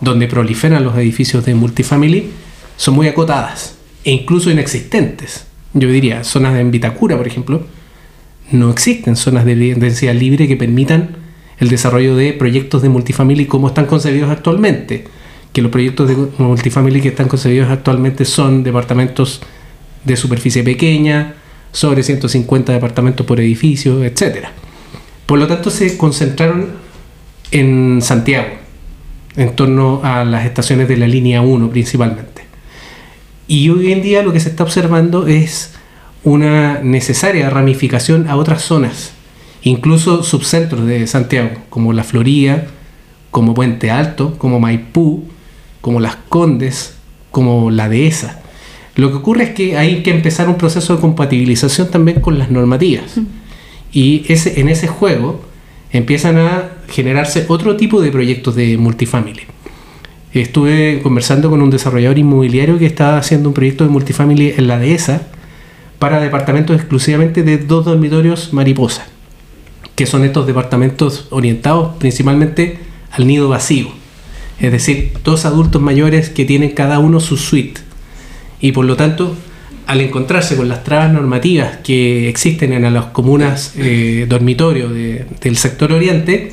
donde 0.00 0.28
proliferan 0.28 0.84
los 0.84 0.96
edificios 0.96 1.44
de 1.44 1.54
multifamily, 1.54 2.30
son 2.76 2.94
muy 2.94 3.08
acotadas 3.08 3.76
e 4.04 4.12
incluso 4.12 4.50
inexistentes. 4.50 5.46
Yo 5.74 5.88
diría, 5.88 6.24
zonas 6.24 6.54
de 6.54 6.64
Vitacura, 6.64 7.16
por 7.16 7.26
ejemplo, 7.26 7.66
no 8.50 8.70
existen 8.70 9.16
zonas 9.16 9.44
de 9.44 9.74
densidad 9.74 10.14
libre 10.14 10.46
que 10.46 10.56
permitan 10.56 11.16
el 11.58 11.68
desarrollo 11.68 12.16
de 12.16 12.32
proyectos 12.32 12.82
de 12.82 12.88
multifamily 12.88 13.46
como 13.46 13.68
están 13.68 13.86
concebidos 13.86 14.30
actualmente, 14.30 15.04
que 15.52 15.62
los 15.62 15.70
proyectos 15.70 16.08
de 16.08 16.16
multifamily 16.38 17.00
que 17.00 17.08
están 17.08 17.28
concebidos 17.28 17.70
actualmente 17.70 18.24
son 18.24 18.62
departamentos 18.62 19.40
de 20.04 20.16
superficie 20.16 20.62
pequeña, 20.62 21.34
sobre 21.72 22.02
150 22.02 22.72
departamentos 22.72 23.26
por 23.26 23.40
edificio, 23.40 24.04
etc. 24.04 24.46
Por 25.26 25.38
lo 25.38 25.46
tanto, 25.46 25.70
se 25.70 25.96
concentraron 25.96 26.70
en 27.50 28.00
Santiago, 28.02 28.48
en 29.36 29.56
torno 29.56 30.00
a 30.04 30.24
las 30.24 30.44
estaciones 30.44 30.88
de 30.88 30.96
la 30.96 31.06
línea 31.06 31.42
1 31.42 31.70
principalmente. 31.70 32.42
Y 33.48 33.68
hoy 33.70 33.92
en 33.92 34.02
día 34.02 34.22
lo 34.22 34.32
que 34.32 34.40
se 34.40 34.50
está 34.50 34.62
observando 34.62 35.26
es 35.26 35.74
una 36.24 36.80
necesaria 36.82 37.50
ramificación 37.50 38.28
a 38.28 38.36
otras 38.36 38.62
zonas, 38.62 39.12
incluso 39.62 40.22
subcentros 40.22 40.86
de 40.86 41.06
Santiago, 41.06 41.50
como 41.68 41.92
La 41.92 42.04
Florida, 42.04 42.66
como 43.30 43.54
Puente 43.54 43.90
Alto, 43.90 44.38
como 44.38 44.60
Maipú, 44.60 45.24
como 45.80 46.00
Las 46.00 46.16
Condes, 46.28 46.96
como 47.30 47.70
La 47.70 47.88
Dehesa. 47.88 48.41
Lo 48.94 49.10
que 49.10 49.16
ocurre 49.16 49.44
es 49.44 49.50
que 49.50 49.76
hay 49.76 50.02
que 50.02 50.10
empezar 50.10 50.48
un 50.48 50.56
proceso 50.56 50.94
de 50.94 51.00
compatibilización 51.00 51.90
también 51.90 52.20
con 52.20 52.38
las 52.38 52.50
normativas. 52.50 53.20
Y 53.92 54.24
ese, 54.28 54.60
en 54.60 54.68
ese 54.68 54.86
juego 54.86 55.44
empiezan 55.92 56.38
a 56.38 56.70
generarse 56.88 57.46
otro 57.48 57.76
tipo 57.76 58.00
de 58.00 58.10
proyectos 58.10 58.54
de 58.54 58.76
multifamily. 58.76 59.42
Estuve 60.32 61.00
conversando 61.02 61.50
con 61.50 61.60
un 61.60 61.70
desarrollador 61.70 62.18
inmobiliario 62.18 62.78
que 62.78 62.86
estaba 62.86 63.18
haciendo 63.18 63.50
un 63.50 63.54
proyecto 63.54 63.84
de 63.84 63.90
multifamily 63.90 64.54
en 64.56 64.66
la 64.66 64.78
dehesa 64.78 65.26
para 65.98 66.20
departamentos 66.20 66.74
exclusivamente 66.74 67.42
de 67.42 67.58
dos 67.58 67.84
dormitorios 67.84 68.52
mariposa, 68.52 69.06
que 69.94 70.06
son 70.06 70.24
estos 70.24 70.46
departamentos 70.46 71.26
orientados 71.30 71.96
principalmente 71.96 72.78
al 73.10 73.26
nido 73.26 73.48
vacío. 73.50 73.88
Es 74.58 74.72
decir, 74.72 75.12
dos 75.22 75.44
adultos 75.44 75.82
mayores 75.82 76.30
que 76.30 76.46
tienen 76.46 76.70
cada 76.70 76.98
uno 76.98 77.20
su 77.20 77.36
suite. 77.36 77.82
Y 78.62 78.72
por 78.72 78.86
lo 78.86 78.96
tanto, 78.96 79.36
al 79.86 80.00
encontrarse 80.00 80.56
con 80.56 80.68
las 80.68 80.84
trabas 80.84 81.12
normativas 81.12 81.78
que 81.84 82.28
existen 82.28 82.72
en 82.72 82.94
las 82.94 83.06
comunas 83.06 83.74
eh, 83.76 84.24
dormitorios 84.28 84.90
del 84.94 85.56
sector 85.56 85.92
oriente, 85.92 86.52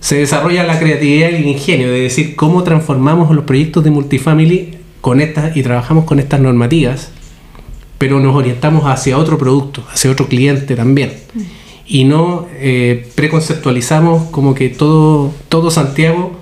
se 0.00 0.16
desarrolla 0.16 0.64
la 0.64 0.80
creatividad 0.80 1.30
y 1.30 1.34
el 1.34 1.46
ingenio 1.46 1.92
de 1.92 2.00
decir 2.00 2.34
cómo 2.34 2.64
transformamos 2.64 3.32
los 3.32 3.44
proyectos 3.44 3.84
de 3.84 3.90
multifamily 3.90 4.78
con 5.00 5.20
estas 5.20 5.56
y 5.56 5.62
trabajamos 5.62 6.04
con 6.04 6.18
estas 6.18 6.40
normativas, 6.40 7.10
pero 7.98 8.18
nos 8.18 8.34
orientamos 8.34 8.84
hacia 8.86 9.18
otro 9.18 9.38
producto, 9.38 9.84
hacia 9.92 10.10
otro 10.10 10.26
cliente 10.26 10.74
también. 10.74 11.12
Y 11.86 12.04
no 12.04 12.48
eh, 12.54 13.06
preconceptualizamos 13.14 14.30
como 14.30 14.54
que 14.54 14.70
todo, 14.70 15.32
todo 15.48 15.70
Santiago 15.70 16.40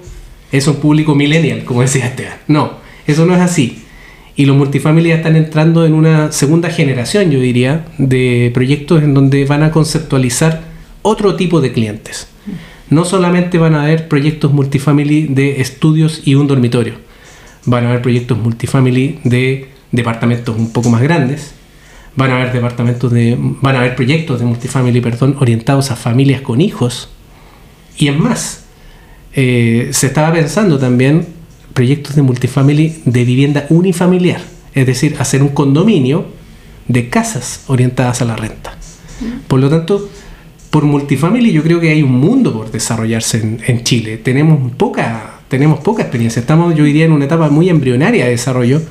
es 0.53 0.67
un 0.69 0.77
público 0.77 1.15
millennial, 1.15 1.65
como 1.65 1.83
decía 1.83 2.07
Esteban. 2.07 2.39
No, 2.47 2.75
eso 3.07 3.27
no 3.27 3.35
es 3.35 3.41
así. 3.41 3.83
Y 4.37 4.47
los 4.47 4.57
multifamily 4.57 5.11
están 5.11 5.37
entrando 5.37 5.85
en 5.85 5.93
una 5.93 6.33
segunda 6.33 6.71
generación, 6.71 7.31
yo 7.31 7.41
diría, 7.41 7.85
de 7.99 8.51
proyectos 8.55 9.03
en 9.03 9.15
donde 9.15 9.45
van 9.45 9.63
a 9.63 9.71
conceptualizar 9.71 10.63
otro 11.03 11.37
tipo 11.37 11.61
de 11.61 11.73
clientes. 11.73 12.29
No 12.89 13.05
solamente 13.05 13.59
van 13.59 13.75
a 13.75 13.85
haber 13.85 14.09
proyectos 14.09 14.53
multifamily 14.53 15.27
de 15.29 15.61
estudios 15.61 16.23
y 16.25 16.35
un 16.35 16.47
dormitorio. 16.47 16.95
Van 17.65 17.85
a 17.85 17.91
haber 17.91 18.03
proyectos 18.03 18.39
multifamily 18.39 19.21
de 19.25 19.69
departamentos 19.93 20.57
un 20.57 20.73
poco 20.73 20.91
más 20.91 21.03
grandes. 21.03 21.55
Van 22.17 22.31
a 22.31 22.37
haber 22.37 22.53
departamentos 22.53 23.13
de 23.13 23.37
van 23.39 23.77
a 23.77 23.81
haber 23.81 23.95
proyectos 23.95 24.41
de 24.41 24.47
multifamily, 24.47 25.01
perdón, 25.01 25.37
orientados 25.39 25.91
a 25.91 25.97
familias 25.97 26.41
con 26.41 26.61
hijos. 26.61 27.11
Y 27.97 28.09
en 28.09 28.21
más, 28.21 28.65
eh, 29.35 29.91
se 29.93 30.09
estaba 30.09 30.33
pensando 30.33 30.79
también 30.79 31.27
proyectos 31.81 32.15
de 32.15 32.21
multifamily 32.21 33.01
de 33.07 33.25
vivienda 33.25 33.65
unifamiliar, 33.71 34.43
es 34.75 34.85
decir, 34.85 35.17
hacer 35.19 35.43
un 35.43 35.49
condominio 35.49 36.27
de 36.89 37.09
casas 37.09 37.65
orientadas 37.69 38.21
a 38.21 38.27
la 38.27 38.37
renta. 38.37 38.77
Por 39.49 39.61
lo 39.61 39.71
tanto, 39.71 40.11
por 40.69 40.85
multifamily 40.85 41.53
yo 41.53 41.63
creo 41.63 41.81
que 41.81 41.89
hay 41.89 42.03
un 42.03 42.13
mundo 42.13 42.53
por 42.53 42.71
desarrollarse 42.71 43.59
en, 43.67 43.83
Chile. 43.83 44.19
Tenemos 44.19 44.73
poca, 44.73 45.41
tenemos 45.49 45.81
poca 45.81 46.03
experiencia. 46.03 46.41
Estamos, 46.41 46.75
yo 46.75 46.85
diría, 46.85 47.07
en 47.07 47.13
una 47.13 47.25
etapa 47.25 47.49
muy 47.49 47.71
embrionaria 47.71 48.27
de 48.27 48.33
desarrollo 48.33 48.83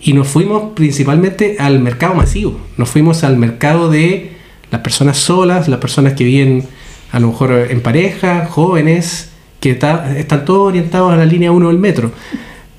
y 0.00 0.12
nos 0.12 0.28
fuimos 0.28 0.74
principalmente 0.76 1.56
al 1.58 1.80
mercado 1.80 2.14
masivo. 2.14 2.60
Nos 2.76 2.90
fuimos 2.90 3.24
al 3.24 3.38
mercado 3.38 3.90
de 3.90 4.36
las 4.70 4.82
personas 4.82 5.18
solas, 5.18 5.66
las 5.66 5.80
personas 5.80 6.12
que 6.12 6.22
viven 6.22 6.64
a 7.10 7.18
lo 7.18 7.32
mejor 7.32 7.66
en 7.70 7.80
pareja, 7.80 8.46
jóvenes, 8.46 9.30
que 9.64 9.70
están 10.18 10.44
todos 10.44 10.68
orientados 10.68 11.10
a 11.10 11.16
la 11.16 11.24
línea 11.24 11.50
1 11.50 11.68
del 11.68 11.78
metro. 11.78 12.12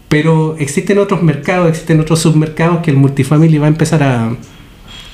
Pero 0.07 0.55
existen 0.59 0.99
otros 0.99 1.23
mercados, 1.23 1.67
existen 1.67 1.99
otros 1.99 2.19
submercados 2.19 2.81
que 2.83 2.91
el 2.91 2.97
multifamily 2.97 3.57
va 3.57 3.65
a 3.65 3.69
empezar 3.69 4.03
a, 4.03 4.35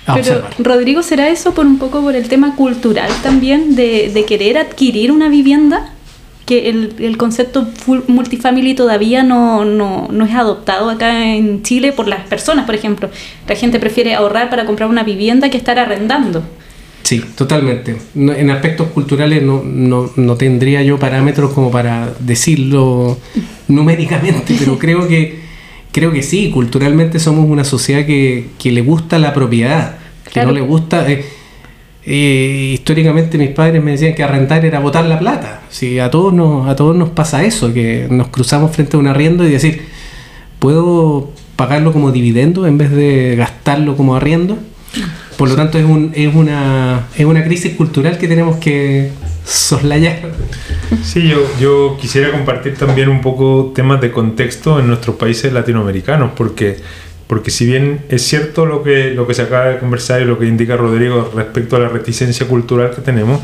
a 0.06 0.16
Pero, 0.16 0.44
Rodrigo, 0.60 1.02
¿será 1.02 1.30
eso 1.30 1.54
por 1.54 1.66
un 1.66 1.78
poco 1.78 2.02
por 2.02 2.14
el 2.14 2.28
tema 2.28 2.58
cultural 2.58 3.10
también 3.24 3.76
de, 3.76 4.12
de 4.14 4.26
querer 4.26 4.58
adquirir 4.58 5.14
una 5.14 5.30
vivienda? 5.30 5.94
Que 6.46 6.70
el, 6.70 6.94
el 7.00 7.16
concepto 7.16 7.70
multifamily 8.08 8.74
todavía 8.74 9.24
no, 9.24 9.64
no, 9.64 10.10
no, 10.12 10.26
es 10.26 10.36
adoptado 10.36 10.90
acá 10.90 11.34
en 11.34 11.64
Chile 11.64 11.94
por 11.94 12.10
las 12.10 12.28
personas, 12.28 12.66
por 12.66 12.76
ejemplo. 12.76 13.10
La 13.48 13.56
gente 13.56 13.80
prefiere 13.80 14.14
ahorrar 14.14 14.50
para 14.50 14.66
comprar 14.66 14.90
una 14.90 15.04
vivienda 15.04 15.50
que 15.50 15.56
estar 15.56 15.80
arrendando. 15.80 16.44
Sí, 17.12 17.22
totalmente. 17.36 17.98
en 18.16 18.52
aspectos 18.52 18.88
culturales 18.88 19.44
no, 19.44 19.62
no, 19.66 20.10
no, 20.16 20.36
tendría 20.38 20.82
yo 20.82 20.98
parámetros 20.98 21.52
como 21.52 21.70
para 21.70 22.14
decirlo 22.22 23.18
numéricamente, 23.68 24.56
pero 24.58 24.80
creo 24.80 25.10
que, 25.10 25.42
creo 25.92 26.14
que 26.14 26.24
sí, 26.24 26.52
culturalmente 26.52 27.20
somos 27.20 27.50
una 27.50 27.66
sociedad 27.66 28.06
que, 28.06 28.52
que 28.58 28.72
le 28.72 28.80
gusta 28.80 29.20
la 29.20 29.34
propiedad, 29.34 29.98
que 30.32 30.46
no 30.46 30.54
le 30.54 30.62
gusta... 30.62 31.06
Eh, 31.12 31.26
eh, 32.06 32.72
históricamente 32.76 33.38
mis 33.38 33.50
padres 33.50 33.84
me 33.84 33.92
decían 33.92 34.16
que 34.16 34.24
arrendar 34.24 34.64
era 34.64 34.80
botar 34.80 35.04
la 35.04 35.20
plata. 35.20 35.64
Sí, 35.70 36.00
a 36.00 36.10
todos 36.10 36.32
nos, 36.32 36.70
a 36.70 36.78
todos 36.78 36.96
nos 36.96 37.10
pasa 37.10 37.44
eso, 37.44 37.74
que 37.74 38.08
nos 38.10 38.30
cruzamos 38.30 38.72
frente 38.72 38.96
a 38.96 39.02
un 39.02 39.08
arriendo 39.08 39.46
y 39.46 39.52
decir, 39.52 39.82
¿puedo 40.60 41.30
pagarlo 41.58 41.92
como 41.92 42.14
dividendo 42.14 42.66
en 42.68 42.78
vez 42.78 42.90
de 42.90 43.36
gastarlo 43.36 43.98
como 43.98 44.16
arriendo? 44.16 44.58
Por 45.42 45.50
lo 45.50 45.56
tanto, 45.56 45.80
es, 45.80 45.86
un, 45.86 46.12
es, 46.14 46.36
una, 46.36 47.08
es 47.18 47.26
una 47.26 47.44
crisis 47.44 47.74
cultural 47.74 48.20
que 48.20 48.28
tenemos 48.28 48.58
que 48.58 49.10
soslayar. 49.44 50.20
Sí, 51.04 51.28
yo, 51.28 51.40
yo 51.60 51.98
quisiera 52.00 52.32
compartir 52.32 52.76
también 52.76 53.10
un 53.10 53.22
poco 53.22 53.72
temas 53.74 54.00
de 54.02 54.12
contexto 54.12 54.80
en 54.80 54.86
nuestros 54.86 55.16
países 55.16 55.52
latinoamericanos, 55.52 56.34
porque, 56.38 56.78
porque 57.26 57.50
si 57.50 57.66
bien 57.66 58.02
es 58.10 58.22
cierto 58.22 58.68
lo 58.68 58.84
que, 58.84 59.16
lo 59.16 59.26
que 59.26 59.34
se 59.34 59.42
acaba 59.42 59.66
de 59.66 59.80
conversar 59.80 60.22
y 60.22 60.26
lo 60.26 60.38
que 60.38 60.46
indica 60.46 60.78
Rodrigo 60.78 61.32
respecto 61.36 61.76
a 61.76 61.80
la 61.80 61.90
reticencia 61.90 62.48
cultural 62.48 62.92
que 62.92 63.02
tenemos, 63.02 63.42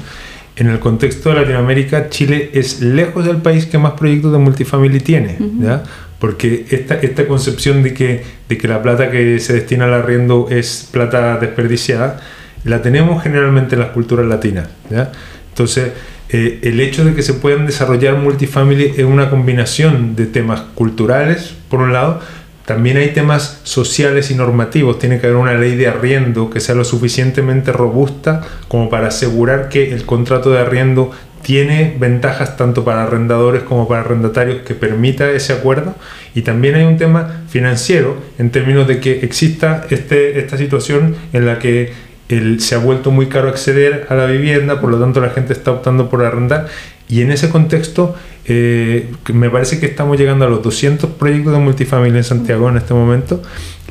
en 0.55 0.67
el 0.67 0.79
contexto 0.79 1.29
de 1.29 1.35
Latinoamérica, 1.37 2.09
Chile 2.09 2.51
es 2.53 2.79
lejos 2.79 3.25
del 3.25 3.37
país 3.37 3.65
que 3.65 3.79
más 3.79 3.93
proyectos 3.93 4.31
de 4.31 4.37
multifamily 4.37 4.99
tiene. 4.99 5.37
¿ya? 5.59 5.83
Porque 6.19 6.65
esta, 6.69 6.95
esta 6.95 7.27
concepción 7.27 7.83
de 7.83 7.93
que, 7.93 8.23
de 8.49 8.57
que 8.57 8.67
la 8.67 8.81
plata 8.81 9.11
que 9.11 9.39
se 9.39 9.53
destina 9.53 9.85
al 9.85 9.93
arriendo 9.93 10.47
es 10.49 10.89
plata 10.91 11.37
desperdiciada, 11.37 12.19
la 12.63 12.81
tenemos 12.81 13.23
generalmente 13.23 13.75
en 13.75 13.81
las 13.81 13.89
culturas 13.91 14.25
latinas. 14.25 14.67
Entonces, 15.49 15.91
eh, 16.29 16.59
el 16.63 16.79
hecho 16.81 17.05
de 17.05 17.13
que 17.13 17.21
se 17.21 17.33
puedan 17.33 17.65
desarrollar 17.65 18.17
multifamily 18.17 18.95
es 18.97 19.05
una 19.05 19.29
combinación 19.29 20.15
de 20.15 20.25
temas 20.25 20.61
culturales, 20.75 21.53
por 21.69 21.81
un 21.81 21.93
lado, 21.93 22.19
también 22.65 22.97
hay 22.97 23.13
temas 23.13 23.61
sociales 23.63 24.29
y 24.29 24.35
normativos. 24.35 24.99
Tiene 24.99 25.21
que 25.21 25.27
haber 25.27 25.37
una 25.37 25.53
ley 25.53 25.77
de 25.77 25.87
arriendo 25.87 26.49
que 26.49 26.59
sea 26.59 26.75
lo 26.75 26.83
suficientemente 26.83 27.71
robusta 27.71 28.41
como 28.67 28.89
para 28.89 29.07
asegurar 29.07 29.69
que 29.69 29.93
el 29.93 30.05
contrato 30.05 30.51
de 30.51 30.59
arriendo 30.59 31.11
tiene 31.41 31.95
ventajas 31.99 32.57
tanto 32.57 32.83
para 32.83 33.03
arrendadores 33.03 33.63
como 33.63 33.87
para 33.87 34.01
arrendatarios 34.01 34.63
que 34.63 34.75
permita 34.75 35.31
ese 35.31 35.53
acuerdo. 35.53 35.95
Y 36.35 36.41
también 36.41 36.75
hay 36.75 36.83
un 36.83 36.97
tema 36.97 37.43
financiero 37.49 38.17
en 38.37 38.51
términos 38.51 38.87
de 38.87 38.99
que 38.99 39.19
exista 39.21 39.85
este, 39.89 40.39
esta 40.39 40.57
situación 40.57 41.15
en 41.33 41.45
la 41.45 41.59
que 41.59 41.93
el, 42.29 42.59
se 42.59 42.75
ha 42.75 42.79
vuelto 42.79 43.11
muy 43.11 43.27
caro 43.27 43.49
acceder 43.49 44.07
a 44.09 44.15
la 44.15 44.25
vivienda, 44.25 44.81
por 44.81 44.91
lo 44.91 44.99
tanto 44.99 45.21
la 45.21 45.29
gente 45.29 45.53
está 45.53 45.71
optando 45.71 46.09
por 46.09 46.23
arrendar. 46.23 46.67
Y 47.09 47.21
en 47.21 47.31
ese 47.31 47.49
contexto 47.49 48.15
eh, 48.45 49.09
me 49.33 49.49
parece 49.49 49.79
que 49.79 49.85
estamos 49.85 50.17
llegando 50.17 50.45
a 50.45 50.49
los 50.49 50.61
200 50.61 51.11
proyectos 51.11 51.53
de 51.53 51.59
multifamily 51.59 52.17
en 52.17 52.23
Santiago 52.23 52.69
en 52.69 52.77
este 52.77 52.93
momento 52.93 53.41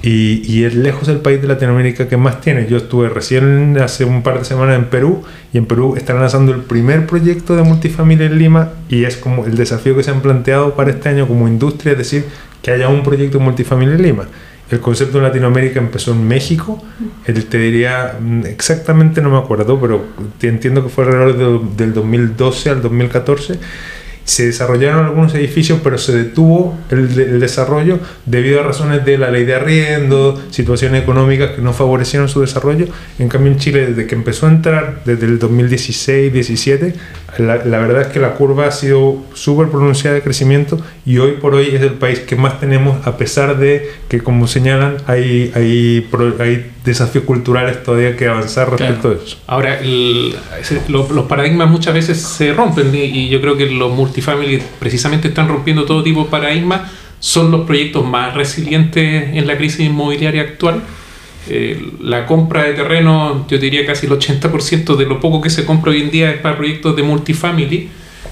y, 0.03 0.65
es 0.65 0.75
lejos 0.75 1.09
el 1.09 1.19
país 1.19 1.41
de 1.41 1.49
Latinoamérica 1.49 2.09
que 2.09 2.17
más 2.17 2.41
tiene. 2.41 2.67
Yo 2.67 2.77
estuve 2.77 3.09
recién 3.09 3.77
hace 3.79 4.05
un 4.05 4.23
par 4.23 4.39
de 4.39 4.45
semanas 4.45 4.77
en 4.77 4.85
Perú 4.87 5.25
y 5.53 5.59
en 5.59 5.67
Perú 5.67 5.97
están 5.97 6.21
lanzando 6.21 6.53
el 6.53 6.61
primer 6.61 7.07
proyecto 7.07 7.57
de 7.57 7.63
multifamily 7.63 8.25
en 8.25 8.39
Lima 8.39 8.71
y 8.89 9.05
es 9.05 9.17
como 9.17 9.47
el 9.47 9.57
desafío 9.57 9.97
que 9.97 10.03
se 10.03 10.11
han 10.11 10.21
planteado 10.21 10.75
para 10.75 10.91
este 10.91 11.09
año 11.09 11.27
como 11.27 11.49
industria, 11.49 11.93
es 11.93 11.99
decir, 11.99 12.25
que 12.63 12.71
haya 12.71 12.89
un 12.89 13.03
proyecto 13.03 13.39
de 13.39 13.45
multifamily 13.45 13.93
en 13.93 14.03
Lima. 14.03 14.25
El 14.71 14.81
concepto 14.81 15.19
en 15.19 15.25
Latinoamérica 15.25 15.79
empezó 15.79 16.11
en 16.13 16.27
México, 16.27 16.83
él 17.25 17.45
te 17.47 17.59
diría 17.59 18.17
mm, 18.21 18.47
exactamente, 18.47 19.23
no 19.23 19.31
me 19.31 19.39
acuerdo, 19.39 19.81
pero 19.81 20.05
entiendo 20.43 20.83
que 20.83 20.89
fue 20.89 21.05
alrededor 21.05 21.71
del 21.77 21.95
2012 21.95 22.71
al 22.71 22.83
2014 22.83 23.61
se 24.27 24.47
desarrollaron 24.47 25.07
algunos 25.07 25.35
edificios, 25.35 25.79
pero 25.83 25.99
se 25.99 26.13
detuvo 26.13 26.77
el, 26.91 27.19
el, 27.19 27.41
desarrollo 27.41 28.01
debido 28.27 28.61
a 28.61 28.65
razones 28.65 29.05
de 29.05 29.19
la 29.19 29.31
ley 29.31 29.45
de 29.45 29.55
arriendo, 29.55 30.43
situaciones 30.51 31.05
económicas 31.05 31.53
que 31.53 31.63
no 31.63 31.73
favorecieron 31.73 32.29
su 32.29 32.41
desarrollo. 32.41 32.87
En 33.21 33.29
cambio, 33.29 33.53
en 33.53 33.59
Chile, 33.59 33.87
desde 33.87 34.07
que 34.09 34.17
empezó 34.17 34.47
a 34.47 34.51
entrar, 34.51 35.03
desde 35.05 35.27
el 35.27 35.39
2016-17, 35.39 36.95
la, 37.39 37.65
la, 37.65 37.79
verdad 37.79 38.03
es 38.03 38.09
que 38.09 38.19
la 38.19 38.35
curva 38.35 38.67
ha 38.67 38.73
sido 38.73 39.23
súper 39.35 39.69
pronunciada 39.69 40.17
de 40.17 40.23
crecimiento 40.23 40.81
y 41.05 41.19
hoy 41.19 41.33
por 41.33 41.55
hoy 41.55 41.69
es 41.75 41.83
el 41.83 41.95
país 41.95 42.21
que 42.21 42.35
más 42.35 42.59
tenemos, 42.59 43.07
a 43.07 43.17
pesar 43.17 43.59
de 43.59 43.91
que, 44.09 44.21
como 44.21 44.49
señalan, 44.49 44.97
hay, 45.07 45.53
hay, 45.55 46.09
hay 46.41 46.73
desafíos 46.85 47.25
culturales 47.25 47.83
todavía 47.85 48.17
que 48.17 48.27
avanzar 48.27 48.71
respecto 48.71 49.03
claro. 49.03 49.21
a 49.21 49.25
eso. 49.25 49.37
Ahora, 49.47 49.81
el, 49.81 50.35
los, 50.89 51.11
los 51.11 51.27
paradigmas 51.27 51.71
muchas 51.71 51.95
veces 51.95 52.21
se 52.21 52.53
rompen 52.53 52.93
y, 52.95 53.03
y 53.03 53.29
yo 53.29 53.41
creo 53.41 53.57
que 53.57 53.67
los 53.67 53.93
multifamily 54.17 54.63
precisamente 54.79 55.29
están 55.29 55.49
rompiendo 55.49 55.85
todo 55.85 56.03
tipo 56.03 56.25
de 56.25 56.31
paradigmas, 56.31 56.91
son 57.21 57.51
los 57.51 57.67
proyectos 57.67 58.05
más 58.05 58.35
resilientes 58.35 59.35
en 59.35 59.47
la 59.47 59.57
crisis 59.57 59.81
inmobiliaria 59.81 60.43
actual. 60.43 60.83
Eh, 61.49 61.91
la 62.01 62.27
compra 62.27 62.65
de 62.65 62.73
terreno, 62.73 63.47
yo 63.49 63.59
diría 63.59 63.87
casi 63.87 64.07
el 64.07 64.13
80% 64.13 64.97
de 64.97 65.07
lo 65.07 65.21
poco 65.21 65.41
que 65.41 65.51
se 65.51 65.65
compra 65.65 65.93
hoy 65.93 66.03
en 66.03 66.11
día 66.11 66.31
es 66.31 66.39
para 66.39 66.57
proyectos 66.57 66.97
de 66.97 67.03
multifamily. 67.03 67.89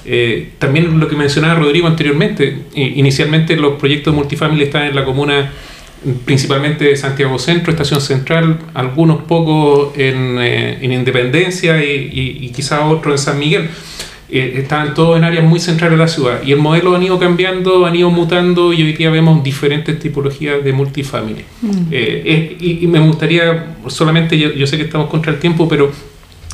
Eh, 0.06 0.52
también 0.58 0.98
lo 0.98 1.08
que 1.08 1.16
mencionaba 1.16 1.54
Rodrigo 1.54 1.86
anteriormente, 1.86 2.58
inicialmente 2.74 3.56
los 3.56 3.74
proyectos 3.74 4.12
de 4.12 4.18
multifamily 4.18 4.64
están 4.64 4.86
en 4.86 4.94
la 4.94 5.04
comuna 5.04 5.50
principalmente 6.26 6.94
Santiago 6.96 7.38
Centro, 7.38 7.72
Estación 7.72 8.00
Central, 8.00 8.58
algunos 8.74 9.22
pocos 9.22 9.96
en, 9.96 10.36
eh, 10.38 10.78
en 10.82 10.92
Independencia 10.92 11.82
y, 11.82 12.10
y, 12.12 12.44
y 12.44 12.50
quizás 12.50 12.80
otros 12.84 13.14
en 13.14 13.18
San 13.18 13.38
Miguel 13.38 13.70
eh, 14.30 14.54
estaban 14.56 14.94
todos 14.94 15.18
en 15.18 15.24
áreas 15.24 15.44
muy 15.44 15.60
centrales 15.60 15.98
de 15.98 16.02
la 16.04 16.08
ciudad 16.08 16.42
y 16.42 16.52
el 16.52 16.58
modelo 16.58 16.96
han 16.96 17.02
ido 17.02 17.18
cambiando, 17.18 17.84
han 17.84 17.94
ido 17.94 18.10
mutando 18.10 18.72
y 18.72 18.82
hoy 18.82 18.94
día 18.94 19.10
vemos 19.10 19.44
diferentes 19.44 19.98
tipologías 19.98 20.64
de 20.64 20.72
multifamily. 20.72 21.44
Mm. 21.60 21.68
Eh, 21.90 22.56
y, 22.58 22.84
y, 22.84 22.86
me 22.86 23.00
gustaría, 23.00 23.74
solamente 23.88 24.38
yo, 24.38 24.52
yo, 24.52 24.66
sé 24.66 24.78
que 24.78 24.84
estamos 24.84 25.10
contra 25.10 25.30
el 25.30 25.38
tiempo, 25.38 25.68
pero 25.68 25.92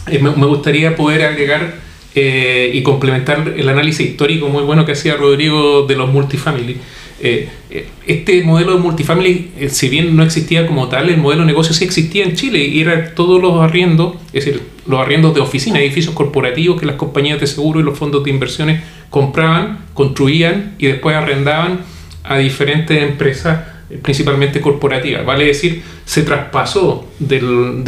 eh, 0.08 0.18
me, 0.18 0.30
me, 0.30 0.46
gustaría 0.46 0.96
poder 0.96 1.22
agregar 1.22 1.90
y 2.12 2.82
complementar 2.82 3.54
el 3.56 3.68
análisis 3.68 4.04
histórico 4.04 4.48
muy 4.48 4.64
bueno 4.64 4.84
que 4.84 4.92
hacía 4.92 5.16
Rodrigo 5.16 5.86
de 5.86 5.94
los 5.94 6.12
multifamily. 6.12 6.76
Este 7.20 8.42
modelo 8.44 8.72
de 8.74 8.78
multifamily, 8.78 9.50
si 9.68 9.88
bien 9.88 10.16
no 10.16 10.22
existía 10.22 10.66
como 10.66 10.88
tal, 10.88 11.10
el 11.10 11.18
modelo 11.18 11.42
de 11.42 11.48
negocio 11.48 11.74
sí 11.74 11.84
existía 11.84 12.24
en 12.24 12.34
Chile 12.34 12.58
y 12.64 12.80
era 12.80 13.14
todos 13.14 13.40
los 13.42 13.60
arriendos, 13.60 14.14
es 14.32 14.44
decir, 14.44 14.62
los 14.86 14.98
arriendos 14.98 15.34
de 15.34 15.40
oficinas, 15.40 15.80
edificios 15.80 16.14
corporativos 16.14 16.80
que 16.80 16.86
las 16.86 16.96
compañías 16.96 17.38
de 17.38 17.46
seguro 17.46 17.78
y 17.78 17.82
los 17.82 17.98
fondos 17.98 18.24
de 18.24 18.30
inversiones 18.30 18.82
compraban, 19.10 19.86
construían 19.92 20.76
y 20.78 20.86
después 20.86 21.14
arrendaban 21.14 21.80
a 22.24 22.38
diferentes 22.38 23.02
empresas, 23.02 23.60
principalmente 24.02 24.60
corporativas. 24.60 25.26
Vale 25.26 25.44
decir, 25.44 25.82
se 26.04 26.22
traspasó 26.22 27.06
de 27.18 27.42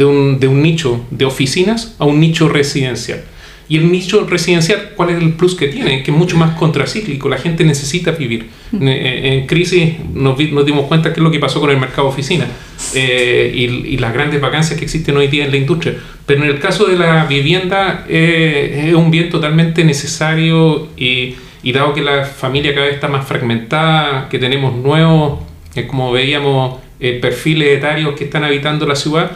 un 0.05 0.61
nicho 0.61 1.05
de 1.09 1.25
oficinas 1.25 1.95
a 1.97 2.05
un 2.05 2.19
nicho 2.19 2.49
residencial. 2.49 3.23
Y 3.69 3.77
el 3.77 3.91
nicho 3.91 4.25
residencial, 4.25 4.91
¿cuál 4.95 5.11
es 5.11 5.21
el 5.21 5.33
plus 5.33 5.55
que 5.55 5.67
tiene? 5.67 6.03
Que 6.03 6.11
es 6.11 6.17
mucho 6.17 6.37
más 6.37 6.57
contracíclico, 6.57 7.29
la 7.29 7.37
gente 7.37 7.63
necesita 7.63 8.11
vivir. 8.11 8.49
En, 8.73 8.87
en 8.87 9.47
crisis 9.47 9.93
nos, 10.13 10.37
nos, 10.37 10.65
dimos 10.65 10.87
cuenta 10.87 11.13
qué 11.13 11.19
es 11.19 11.23
lo 11.23 11.31
que 11.31 11.39
pasó 11.39 11.61
con 11.61 11.69
el 11.69 11.77
mercado 11.77 12.07
oficina 12.07 12.47
eh, 12.93 13.51
y, 13.53 13.63
y, 13.63 13.97
las 13.97 14.13
grandes 14.13 14.41
vacancias 14.41 14.77
que 14.77 14.85
existen 14.85 15.15
hoy 15.15 15.27
día 15.27 15.45
en 15.45 15.51
la 15.51 15.57
industria. 15.57 15.95
Pero 16.25 16.43
en 16.43 16.49
el 16.49 16.59
caso 16.59 16.85
de 16.85 16.97
la 16.97 17.25
vivienda 17.25 18.05
eh, 18.09 18.87
es 18.89 18.95
un 18.95 19.11
bien 19.11 19.29
totalmente 19.29 19.85
necesario 19.85 20.89
y, 20.97 21.35
y, 21.63 21.71
dado 21.71 21.93
que 21.93 22.01
la 22.01 22.25
familia 22.25 22.73
cada 22.73 22.87
vez 22.87 22.95
está 22.95 23.07
más 23.07 23.25
fragmentada, 23.25 24.27
que 24.27 24.39
tenemos 24.39 24.75
nuevos, 24.75 25.39
eh, 25.75 25.87
como 25.87 26.11
veíamos, 26.11 26.79
perfiles 27.21 27.77
etarios 27.77 28.15
que 28.15 28.23
están 28.23 28.45
habitando 28.45 28.85
la 28.85 28.95
ciudad, 28.95 29.31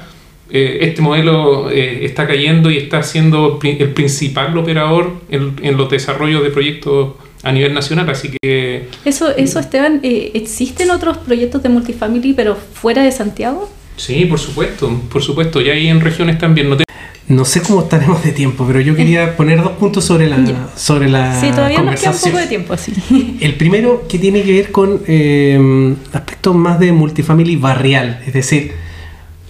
eh, 0.49 0.79
este 0.81 1.01
modelo 1.01 1.69
eh, 1.69 2.05
está 2.05 2.25
cayendo 2.25 2.71
y 2.71 2.77
está 2.77 3.03
siendo 3.03 3.59
el 3.61 3.89
principal 3.91 4.57
operador 4.57 5.13
en, 5.29 5.55
en, 5.61 5.75
los 5.75 5.89
desarrollos 5.89 6.41
de 6.41 6.51
proyectos 6.51 7.15
a 7.43 7.51
nivel 7.51 7.73
nacional, 7.73 8.09
así 8.09 8.31
que... 8.41 8.87
Eso, 9.05 9.29
eso 9.35 9.59
Esteban, 9.59 9.99
eh, 10.03 10.31
¿existen 10.33 10.89
otros 10.91 11.17
proyectos 11.17 11.63
de 11.63 11.69
multifamily 11.69 12.33
pero 12.33 12.55
fuera 12.55 13.03
de 13.03 13.11
Santiago? 13.11 13.69
Sí, 13.97 14.25
por 14.25 14.39
supuesto, 14.39 15.01
por 15.11 15.21
supuesto, 15.21 15.61
y 15.61 15.69
hay 15.69 15.87
en 15.87 16.01
regiones 16.01 16.37
también. 16.37 16.69
No, 16.69 16.77
te... 16.77 16.83
no 17.27 17.45
sé 17.45 17.61
cómo 17.61 17.81
estaremos 17.81 18.23
de 18.23 18.31
tiempo, 18.31 18.63
pero 18.65 18.79
yo 18.79 18.95
quería 18.95 19.35
poner 19.35 19.61
dos 19.61 19.73
puntos 19.73 20.05
sobre 20.05 20.29
la, 20.29 20.69
sobre 20.75 21.09
la 21.09 21.39
Sí, 21.39 21.49
todavía 21.49 21.81
nos 21.81 21.99
queda 21.99 22.11
un 22.11 22.19
poco 22.19 22.37
de 22.37 22.47
tiempo, 22.47 22.73
así. 22.73 22.93
El 23.41 23.55
primero 23.55 24.05
que 24.07 24.19
tiene 24.19 24.43
que 24.43 24.53
ver 24.53 24.71
con 24.71 25.01
eh, 25.07 25.95
aspectos 26.13 26.55
más 26.55 26.79
de 26.79 26.91
multifamily 26.91 27.55
barrial, 27.55 28.21
es 28.25 28.33
decir, 28.33 28.86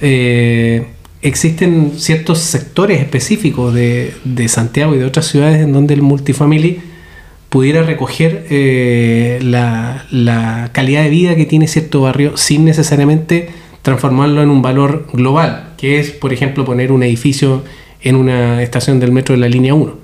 eh, 0.01 0.86
existen 1.21 1.93
ciertos 1.97 2.39
sectores 2.39 2.99
específicos 2.99 3.73
de, 3.73 4.13
de, 4.23 4.47
Santiago 4.47 4.95
y 4.95 4.99
de 4.99 5.05
otras 5.05 5.27
ciudades 5.27 5.62
en 5.62 5.73
donde 5.73 5.93
el 5.93 6.01
multifamily 6.01 6.79
pudiera 7.49 7.83
recoger 7.83 8.45
eh, 8.49 9.39
la, 9.41 10.05
la, 10.12 10.69
calidad 10.73 11.03
de 11.03 11.10
vida 11.10 11.36
que 11.36 11.45
tiene 11.45 11.67
cierto 11.67 12.01
barrio 12.01 12.38
sin 12.38 12.65
necesariamente 12.65 13.49
transformarlo 13.81 14.43
en 14.43 14.49
un 14.49 14.62
valor 14.62 15.07
global, 15.13 15.73
que 15.77 15.99
es, 15.99 16.12
por 16.12 16.33
ejemplo, 16.33 16.65
poner 16.65 16.91
un 16.91 17.03
edificio 17.03 17.63
en 18.01 18.15
una 18.15 18.62
estación 18.62 18.99
del 18.99 19.12
metro 19.12 19.33
de 19.33 19.41
la 19.41 19.49
línea 19.49 19.73
1, 19.73 19.95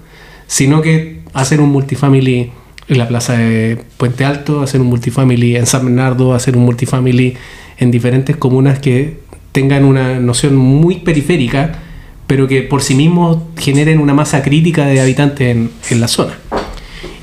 sino 0.47 0.81
que 0.81 1.19
hacer 1.33 1.61
un 1.61 1.69
multifamily 1.69 2.51
en 2.87 2.97
la 2.97 3.07
plaza 3.07 3.37
de 3.37 3.77
Puente 3.97 4.25
Alto, 4.25 4.61
hacer 4.61 4.81
un 4.81 4.87
multifamily 4.87 5.55
en 5.55 5.65
San 5.65 5.85
Bernardo, 5.85 6.33
hacer 6.33 6.57
un 6.57 6.63
multifamily 6.63 7.35
en 7.77 7.91
diferentes 7.91 8.37
comunas 8.37 8.79
que 8.79 9.17
tengan 9.53 9.85
una 9.85 10.19
noción 10.19 10.57
muy 10.57 10.95
periférica, 10.97 11.79
pero 12.27 12.47
que 12.47 12.63
por 12.63 12.81
sí 12.81 12.95
mismos 12.95 13.37
generen 13.57 13.99
una 13.99 14.13
masa 14.13 14.41
crítica 14.41 14.85
de 14.87 14.99
habitantes 14.99 15.55
en, 15.89 16.01
la 16.01 16.07
zona. 16.09 16.33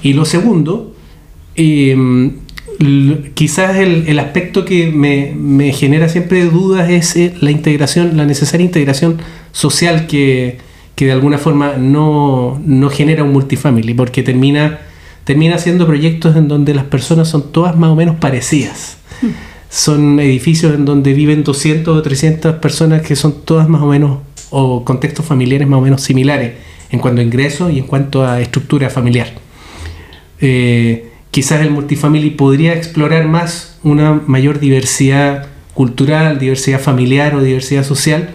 Y 0.02 0.14
lo 0.14 0.24
segundo, 0.24 0.94
eh, 1.56 2.30
quizás 3.34 3.76
el, 3.76 4.18
aspecto 4.18 4.64
que 4.64 4.90
me, 4.92 5.72
genera 5.72 6.08
siempre 6.08 6.44
dudas 6.44 6.88
es 6.88 7.16
eh, 7.16 7.34
la 7.40 7.50
integración, 7.50 8.16
la 8.16 8.24
necesaria 8.24 8.64
integración 8.64 9.18
social 9.50 10.06
que, 10.06 10.58
que 10.94 11.06
de 11.06 11.12
alguna 11.12 11.36
forma 11.36 11.74
no, 11.78 12.62
no, 12.64 12.90
genera 12.90 13.24
un 13.24 13.32
multifamily, 13.32 13.94
porque 13.94 14.22
termina, 14.22 14.78
termina 15.24 15.58
siendo 15.58 15.84
proyectos 15.84 16.36
en 16.36 16.46
donde 16.46 16.74
las 16.74 16.84
personas 16.84 17.28
son 17.28 17.50
todas 17.50 17.76
más 17.76 17.90
o 17.90 17.96
menos 17.96 18.16
parecidas. 18.16 18.98
Mm 19.20 19.49
son 19.70 20.18
edificios 20.18 20.74
en 20.74 20.84
donde 20.84 21.14
viven 21.14 21.44
200 21.44 21.96
o 21.96 22.02
300 22.02 22.56
personas 22.56 23.02
que 23.02 23.16
son 23.16 23.42
todas 23.44 23.68
más 23.68 23.80
o 23.80 23.86
menos, 23.86 24.18
o 24.50 24.84
contextos 24.84 25.24
familiares 25.24 25.68
más 25.68 25.78
o 25.78 25.80
menos 25.80 26.02
similares 26.02 26.54
en 26.90 26.98
cuanto 26.98 27.20
a 27.20 27.24
ingresos 27.24 27.72
y 27.72 27.78
en 27.78 27.86
cuanto 27.86 28.26
a 28.26 28.40
estructura 28.40 28.90
familiar. 28.90 29.28
Eh, 30.40 31.10
quizás 31.30 31.60
el 31.60 31.70
multifamily 31.70 32.30
podría 32.30 32.74
explorar 32.74 33.28
más 33.28 33.78
una 33.84 34.20
mayor 34.26 34.58
diversidad 34.58 35.46
cultural, 35.72 36.40
diversidad 36.40 36.80
familiar 36.80 37.36
o 37.36 37.42
diversidad 37.42 37.84
social 37.84 38.30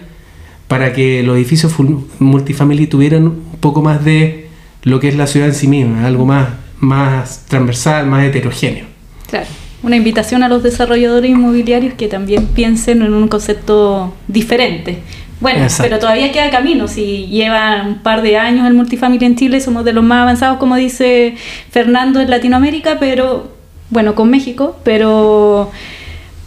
para 0.68 0.94
que 0.94 1.22
los 1.22 1.36
edificios 1.36 1.74
multifamily 2.18 2.86
tuvieran 2.86 3.26
un 3.26 3.56
poco 3.60 3.82
más 3.82 4.02
de 4.04 4.48
lo 4.84 5.00
que 5.00 5.08
es 5.08 5.16
la 5.16 5.26
ciudad 5.26 5.48
en 5.48 5.54
sí 5.54 5.68
misma, 5.68 6.06
algo 6.06 6.24
más, 6.24 6.48
más 6.78 7.44
transversal, 7.46 8.06
más 8.06 8.24
heterogéneo. 8.24 8.86
Claro 9.28 9.65
una 9.86 9.94
invitación 9.94 10.42
a 10.42 10.48
los 10.48 10.64
desarrolladores 10.64 11.30
inmobiliarios 11.30 11.94
que 11.94 12.08
también 12.08 12.48
piensen 12.48 13.02
en 13.02 13.14
un 13.14 13.28
concepto 13.28 14.12
diferente. 14.26 14.98
Bueno, 15.38 15.62
Exacto. 15.62 15.84
pero 15.84 16.00
todavía 16.00 16.32
queda 16.32 16.50
camino. 16.50 16.88
Si 16.88 17.28
lleva 17.28 17.84
un 17.86 17.98
par 17.98 18.20
de 18.20 18.36
años 18.36 18.66
el 18.66 18.74
multifamily 18.74 19.24
en 19.24 19.36
Chile, 19.36 19.60
somos 19.60 19.84
de 19.84 19.92
los 19.92 20.02
más 20.02 20.22
avanzados, 20.22 20.58
como 20.58 20.74
dice 20.74 21.36
Fernando, 21.70 22.20
en 22.20 22.28
Latinoamérica, 22.28 22.98
pero 22.98 23.52
bueno, 23.90 24.16
con 24.16 24.28
México, 24.28 24.76
pero, 24.82 25.70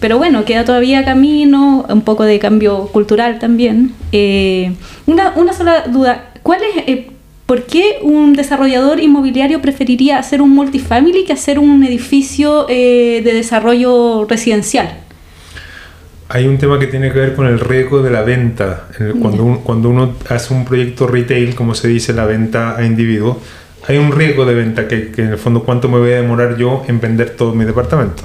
pero 0.02 0.18
bueno, 0.18 0.44
queda 0.44 0.66
todavía 0.66 1.06
camino, 1.06 1.86
un 1.88 2.02
poco 2.02 2.26
de 2.26 2.40
cambio 2.40 2.88
cultural 2.88 3.40
también. 3.40 3.94
Eh, 4.12 4.74
una, 5.06 5.32
una 5.38 5.54
sola 5.54 5.86
duda, 5.88 6.32
¿cuál 6.44 6.60
es... 6.64 6.84
Eh, 6.88 7.12
¿Por 7.50 7.64
qué 7.64 7.98
un 8.04 8.34
desarrollador 8.34 9.00
inmobiliario 9.00 9.60
preferiría 9.60 10.20
hacer 10.20 10.40
un 10.40 10.52
multifamily 10.52 11.24
que 11.24 11.34
hacer 11.34 11.58
un 11.58 11.84
edificio 11.84 12.68
eh, 12.70 13.24
de 13.26 13.34
desarrollo 13.34 14.28
residencial? 14.30 15.00
Hay 16.28 16.46
un 16.46 16.60
tema 16.60 16.78
que 16.78 16.86
tiene 16.86 17.12
que 17.12 17.18
ver 17.18 17.34
con 17.34 17.48
el 17.48 17.60
riesgo 17.60 18.04
de 18.04 18.12
la 18.12 18.22
venta. 18.22 18.90
Cuando, 19.20 19.44
un, 19.44 19.58
cuando 19.64 19.90
uno 19.90 20.14
hace 20.30 20.54
un 20.54 20.64
proyecto 20.64 21.08
retail, 21.08 21.56
como 21.56 21.74
se 21.74 21.88
dice, 21.88 22.14
la 22.14 22.28
venta 22.28 22.78
a 22.78 22.86
individuo, 22.86 23.42
hay 23.88 23.98
un 23.98 24.12
riesgo 24.12 24.46
de 24.46 24.54
venta 24.54 24.88
que, 24.88 25.10
que 25.10 25.24
en 25.24 25.30
el 25.30 25.40
fondo 25.40 25.64
cuánto 25.64 25.90
me 25.90 25.98
voy 25.98 26.12
a 26.12 26.18
demorar 26.18 26.56
yo 26.56 26.84
en 26.88 27.02
vender 27.02 27.32
todo 27.32 27.56
mi 27.56 27.66
departamento. 27.66 28.22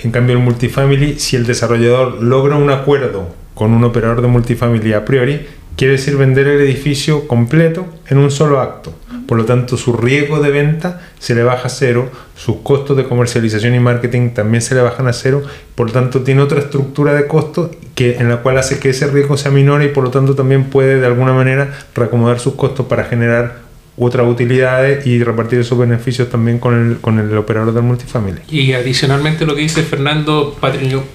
En 0.00 0.10
cambio, 0.10 0.36
el 0.36 0.42
multifamily, 0.42 1.18
si 1.18 1.36
el 1.36 1.46
desarrollador 1.46 2.22
logra 2.22 2.56
un 2.56 2.68
acuerdo 2.68 3.34
con 3.54 3.72
un 3.72 3.82
operador 3.84 4.20
de 4.20 4.28
multifamily 4.28 4.92
a 4.92 5.06
priori, 5.06 5.40
quiere 5.78 5.92
decir 5.92 6.16
vender 6.16 6.48
el 6.48 6.60
edificio 6.60 7.28
completo 7.28 7.86
en 8.08 8.18
un 8.18 8.32
solo 8.32 8.60
acto. 8.60 8.92
por 9.28 9.36
lo 9.36 9.44
tanto 9.44 9.76
su 9.76 9.92
riesgo 9.92 10.40
de 10.40 10.50
venta 10.50 11.02
se 11.18 11.34
le 11.34 11.42
baja 11.42 11.66
a 11.66 11.70
cero, 11.70 12.10
sus 12.34 12.56
costos 12.62 12.96
de 12.96 13.04
comercialización 13.04 13.74
y 13.74 13.78
marketing 13.78 14.30
también 14.30 14.62
se 14.62 14.74
le 14.74 14.80
bajan 14.80 15.06
a 15.06 15.12
cero, 15.12 15.42
por 15.74 15.88
lo 15.88 15.92
tanto 15.92 16.22
tiene 16.22 16.40
otra 16.40 16.60
estructura 16.60 17.12
de 17.12 17.26
costos 17.26 17.70
que, 17.94 18.16
en 18.16 18.28
la 18.28 18.38
cual 18.38 18.58
hace 18.58 18.78
que 18.78 18.90
ese 18.90 19.06
riesgo 19.06 19.36
sea 19.36 19.52
menor 19.52 19.82
y 19.82 19.88
por 19.88 20.02
lo 20.02 20.10
tanto 20.10 20.34
también 20.34 20.64
puede 20.64 20.98
de 20.98 21.06
alguna 21.06 21.32
manera 21.32 21.78
reacomodar 21.94 22.40
sus 22.40 22.54
costos 22.54 22.86
para 22.86 23.04
generar 23.04 23.67
otras 23.98 24.28
utilidades 24.28 25.06
y 25.06 25.22
repartir 25.22 25.58
esos 25.58 25.78
beneficios 25.78 26.30
también 26.30 26.58
con 26.58 26.74
el, 26.74 26.98
con 26.98 27.18
el 27.18 27.36
operador 27.36 27.74
del 27.74 27.82
multifamily. 27.82 28.40
Y 28.50 28.72
adicionalmente 28.72 29.44
lo 29.44 29.54
que 29.54 29.62
dice 29.62 29.82
Fernando, 29.82 30.56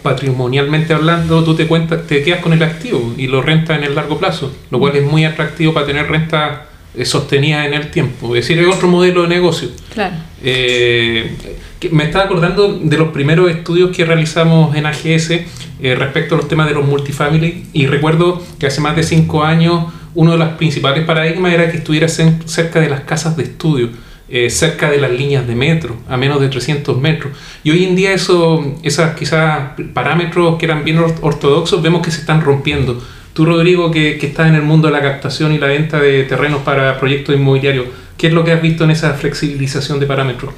patrimonialmente 0.02 0.94
hablando, 0.94 1.44
tú 1.44 1.56
te, 1.56 1.68
cuentas, 1.68 2.06
te 2.08 2.24
quedas 2.24 2.42
con 2.42 2.54
el 2.54 2.62
activo 2.64 3.14
y 3.18 3.28
lo 3.28 3.42
rentas 3.42 3.78
en 3.78 3.86
el 3.86 3.96
largo 3.96 4.18
plazo, 4.18 4.54
lo 4.70 4.80
cual 4.80 4.96
es 4.96 5.04
muy 5.04 5.26
atractivo 5.26 5.74
para 5.74 5.86
tener 5.86 6.10
renta 6.10 6.68
eh, 6.96 7.06
sostenida 7.06 7.66
en 7.66 7.74
el 7.74 7.90
tiempo. 7.90 8.36
Es 8.36 8.48
decir, 8.48 8.62
es 8.62 8.68
otro 8.68 8.88
modelo 8.88 9.24
de 9.24 9.30
negocio. 9.30 9.70
Claro. 9.94 10.16
Eh, 10.44 11.36
me 11.92 12.04
estaba 12.04 12.26
acordando 12.26 12.78
de 12.78 12.98
los 12.98 13.10
primeros 13.10 13.50
estudios 13.50 13.96
que 13.96 14.06
realizamos 14.06 14.76
en 14.76 14.86
AGS 14.86 15.32
eh, 15.32 15.96
respecto 15.96 16.36
a 16.36 16.38
los 16.38 16.48
temas 16.48 16.68
de 16.68 16.76
los 16.76 16.86
multifamily 16.86 17.66
y 17.74 17.88
recuerdo 17.88 18.42
que 18.60 18.68
hace 18.68 18.80
más 18.80 18.96
de 18.96 19.04
cinco 19.04 19.44
años 19.44 19.86
uno 20.16 20.34
de 20.34 20.38
los 20.38 20.50
principales 20.50 21.06
paradigmas 21.06 21.54
era 21.54 21.72
que 21.72 21.78
estuviera 21.78 22.08
cerca 22.08 22.80
de 22.80 22.90
las 22.90 23.02
casas 23.02 23.36
de 23.36 23.44
estudio, 23.44 23.90
eh, 24.30 24.50
cerca 24.50 24.90
de 24.90 25.00
las 25.00 25.12
líneas 25.12 25.48
de 25.48 25.56
metro, 25.56 25.98
a 26.08 26.18
menos 26.18 26.40
de 26.40 26.50
300 26.50 26.98
metros. 27.00 27.34
Y 27.64 27.72
hoy 27.72 27.84
en 27.84 27.96
día 27.96 28.14
eso, 28.14 28.76
esos 28.84 29.12
quizás 29.12 29.72
parámetros 29.94 30.58
que 30.58 30.66
eran 30.66 30.84
bien 30.84 30.98
ortodoxos, 30.98 31.82
vemos 31.82 32.02
que 32.02 32.12
se 32.12 32.22
están 32.22 32.42
rompiendo. 32.42 33.02
Tú, 33.34 33.46
Rodrigo, 33.46 33.92
que, 33.92 34.18
que 34.18 34.28
estás 34.28 34.48
en 34.48 34.56
el 34.56 34.62
mundo 34.62 34.88
de 34.88 34.94
la 34.94 35.02
captación 35.02 35.54
y 35.54 35.58
la 35.58 35.68
venta 35.68 36.00
de 36.00 36.24
terrenos 36.24 36.62
para 36.62 37.00
proyectos 37.00 37.36
inmobiliarios, 37.36 37.88
¿qué 38.18 38.28
es 38.28 38.34
lo 38.34 38.44
que 38.44 38.52
has 38.52 38.62
visto 38.62 38.84
en 38.84 38.92
esa 38.92 39.14
flexibilización 39.14 40.00
de 40.00 40.06
parámetros? 40.06 40.54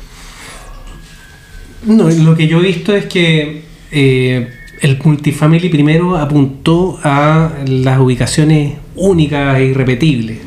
No, 1.86 2.10
lo 2.10 2.36
que 2.36 2.48
yo 2.48 2.60
he 2.60 2.64
visto 2.64 2.96
es 2.96 3.06
que 3.06 3.64
eh, 3.92 4.50
el 4.82 5.00
multifamily 5.04 5.70
primero 5.70 6.18
apuntó 6.18 7.00
a 7.04 7.52
las 7.68 8.00
ubicaciones 8.00 8.74
únicas 8.96 9.58
e 9.58 9.66
irrepetibles. 9.66 10.40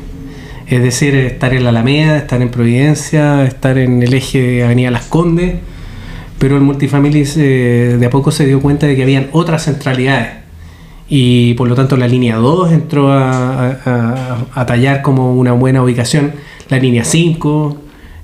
Es 0.67 0.83
decir, 0.83 1.15
estar 1.15 1.53
en 1.53 1.63
la 1.63 1.69
Alameda, 1.69 2.17
estar 2.17 2.41
en 2.41 2.49
Providencia, 2.49 3.43
estar 3.43 3.77
en 3.77 4.03
el 4.03 4.13
eje 4.13 4.41
de 4.41 4.63
Avenida 4.63 4.91
Las 4.91 5.05
Condes. 5.05 5.55
Pero 6.37 6.55
el 6.55 6.61
multifamily 6.61 7.23
de 7.23 8.05
a 8.05 8.09
poco 8.09 8.31
se 8.31 8.45
dio 8.45 8.61
cuenta 8.61 8.87
de 8.87 8.95
que 8.95 9.03
habían 9.03 9.29
otras 9.31 9.65
centralidades. 9.65 10.29
Y 11.09 11.55
por 11.55 11.67
lo 11.67 11.75
tanto 11.75 11.97
la 11.97 12.07
línea 12.07 12.37
2 12.37 12.71
entró 12.71 13.11
a, 13.11 14.45
a 14.53 14.65
tallar 14.65 15.01
como 15.01 15.35
una 15.35 15.53
buena 15.53 15.83
ubicación. 15.83 16.33
La 16.69 16.77
línea 16.77 17.03
5, 17.03 17.77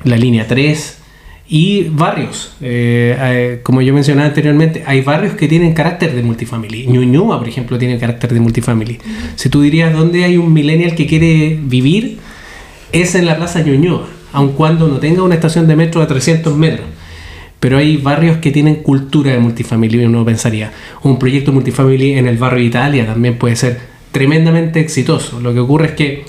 la 0.04 0.18
línea 0.18 0.48
3 0.48 1.00
y 1.48 1.84
barrios. 1.90 2.54
Eh, 2.62 3.16
eh, 3.20 3.60
como 3.62 3.82
yo 3.82 3.94
mencionaba 3.94 4.28
anteriormente, 4.28 4.84
hay 4.86 5.02
barrios 5.02 5.36
que 5.36 5.48
tienen 5.48 5.74
carácter 5.74 6.16
de 6.16 6.24
multifamily. 6.24 6.88
Ñuñoa, 6.88 7.38
por 7.38 7.48
ejemplo, 7.48 7.78
tiene 7.78 8.00
carácter 8.00 8.34
de 8.34 8.40
multifamily. 8.40 9.00
Si 9.36 9.50
tú 9.50 9.62
dirías 9.62 9.94
dónde 9.94 10.24
hay 10.24 10.38
un 10.38 10.52
millennial 10.52 10.96
que 10.96 11.06
quiere 11.06 11.60
vivir, 11.62 12.18
es 12.92 13.16
en 13.16 13.26
la 13.26 13.36
Plaza 13.38 13.62
Ñuñoa, 13.62 14.08
aun 14.34 14.54
cuando 14.54 14.88
no 14.88 14.98
tenga 14.98 15.24
una 15.24 15.36
estación 15.36 15.68
de 15.68 15.76
metro 15.76 16.02
a 16.02 16.08
300 16.08 16.56
metros. 16.58 16.88
Pero 17.60 17.78
hay 17.78 17.98
barrios 17.98 18.38
que 18.38 18.52
tienen 18.52 18.76
cultura 18.76 19.32
de 19.32 19.40
multifamily, 19.40 20.06
uno 20.06 20.26
pensaría. 20.26 20.72
Un 21.04 21.18
proyecto 21.18 21.52
multifamily 21.52 22.14
en 22.14 22.28
el 22.28 22.38
barrio 22.38 22.64
Italia 22.64 23.06
también 23.06 23.38
puede 23.38 23.56
ser 23.56 23.80
tremendamente 24.12 24.80
exitoso. 24.80 25.40
Lo 25.40 25.54
que 25.54 25.60
ocurre 25.60 25.88
es 25.88 25.92
que 25.94 26.26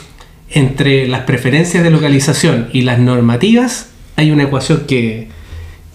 entre 0.51 1.09
las 1.09 1.23
preferencias 1.23 1.83
de 1.83 1.91
localización 1.91 2.69
y 2.73 2.83
las 2.83 2.99
normativas, 2.99 3.91
hay 4.17 4.31
una 4.31 4.45
ecuación 4.45 4.85
que, 4.87 5.29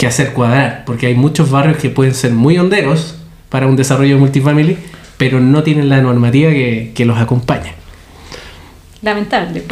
hacer 0.07 0.33
cuadrar, 0.33 0.83
porque 0.85 1.05
hay 1.05 1.13
muchos 1.13 1.51
barrios 1.51 1.77
que 1.77 1.89
pueden 1.89 2.15
ser 2.15 2.31
muy 2.31 2.57
honderos 2.57 3.17
para 3.49 3.67
un 3.67 3.75
desarrollo 3.75 4.17
multifamily, 4.17 4.75
pero 5.17 5.39
no 5.39 5.61
tienen 5.61 5.89
la 5.89 6.01
normativa 6.01 6.49
que, 6.49 7.03
los 7.05 7.19
acompaña. 7.19 7.73
Lamentable. 9.03 9.63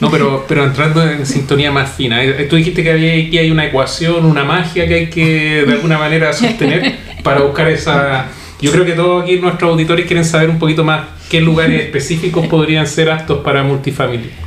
No, 0.00 0.10
pero, 0.10 0.44
pero 0.48 0.64
entrando 0.64 1.08
en 1.08 1.24
sintonía 1.24 1.70
más 1.70 1.90
fina, 1.90 2.22
eh, 2.22 2.46
tú 2.50 2.56
dijiste 2.56 2.82
que 2.82 2.90
había, 2.90 3.12
aquí 3.12 3.38
hay 3.38 3.50
una 3.50 3.66
ecuación, 3.66 4.26
una 4.26 4.44
magia 4.44 4.86
que 4.88 4.94
hay 4.94 5.06
que 5.06 5.64
de 5.64 5.72
alguna 5.72 5.98
manera 5.98 6.32
sostener 6.32 6.96
para 7.22 7.42
buscar 7.42 7.68
esa... 7.68 8.26
Yo 8.60 8.72
creo 8.72 8.84
que 8.84 8.92
todos 8.92 9.22
aquí 9.22 9.38
nuestros 9.38 9.70
auditores 9.70 10.06
quieren 10.06 10.24
saber 10.24 10.50
un 10.50 10.58
poquito 10.58 10.82
más 10.82 11.02
qué 11.30 11.40
lugares 11.40 11.82
específicos 11.82 12.46
podrían 12.46 12.86
ser 12.86 13.10
aptos 13.10 13.38
para 13.44 13.62
multifamily. 13.62 14.45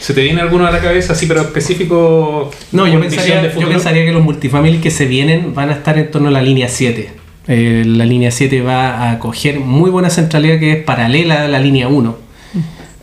¿Se 0.00 0.14
te 0.14 0.22
viene 0.22 0.40
alguno 0.40 0.66
a 0.66 0.70
la 0.70 0.80
cabeza, 0.80 1.14
sí, 1.14 1.26
pero 1.26 1.42
específico? 1.42 2.50
No, 2.72 2.88
yo 2.88 2.98
pensaría, 2.98 3.52
yo 3.54 3.68
pensaría, 3.68 4.04
que 4.06 4.12
los 4.12 4.24
multifamily 4.24 4.78
que 4.78 4.90
se 4.90 5.04
vienen 5.04 5.54
van 5.54 5.68
a 5.68 5.74
estar 5.74 5.98
en 5.98 6.10
torno 6.10 6.28
a 6.28 6.30
la 6.30 6.40
línea 6.40 6.68
7. 6.68 7.10
Eh, 7.48 7.84
la 7.86 8.06
línea 8.06 8.30
7 8.30 8.62
va 8.62 9.10
a 9.10 9.18
coger 9.18 9.60
muy 9.60 9.90
buena 9.90 10.08
centralidad 10.08 10.58
que 10.58 10.72
es 10.72 10.84
paralela 10.84 11.44
a 11.44 11.48
la 11.48 11.60
línea 11.60 11.88
1. 11.88 12.16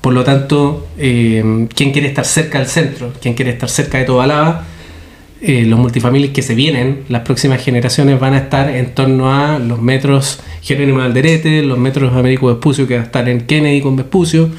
Por 0.02 0.14
lo 0.14 0.24
tanto, 0.24 0.88
eh, 0.98 1.68
quien 1.76 1.92
quiere 1.92 2.08
estar 2.08 2.26
cerca 2.26 2.58
del 2.58 2.68
centro, 2.68 3.14
quien 3.22 3.36
quiere 3.36 3.52
estar 3.52 3.70
cerca 3.70 4.00
de 4.00 4.06
toda 4.06 4.26
lava, 4.26 4.66
eh, 5.40 5.66
los 5.66 5.78
multifamilies 5.78 6.32
que 6.32 6.42
se 6.42 6.56
vienen, 6.56 7.04
las 7.10 7.22
próximas 7.22 7.64
generaciones 7.64 8.20
van 8.20 8.34
a 8.34 8.40
estar 8.40 8.72
en 8.72 8.96
torno 8.96 9.32
a 9.32 9.60
los 9.60 9.80
metros 9.80 10.40
Jerónimo 10.64 11.02
Alderete, 11.02 11.62
los 11.62 11.78
metros 11.78 12.16
Américo 12.16 12.48
Vespucio 12.48 12.88
que 12.88 12.96
va 12.96 13.02
a 13.02 13.06
estar 13.06 13.30
en 13.30 13.42
Kennedy 13.42 13.82
con 13.82 13.96
Vespucio, 13.96 14.50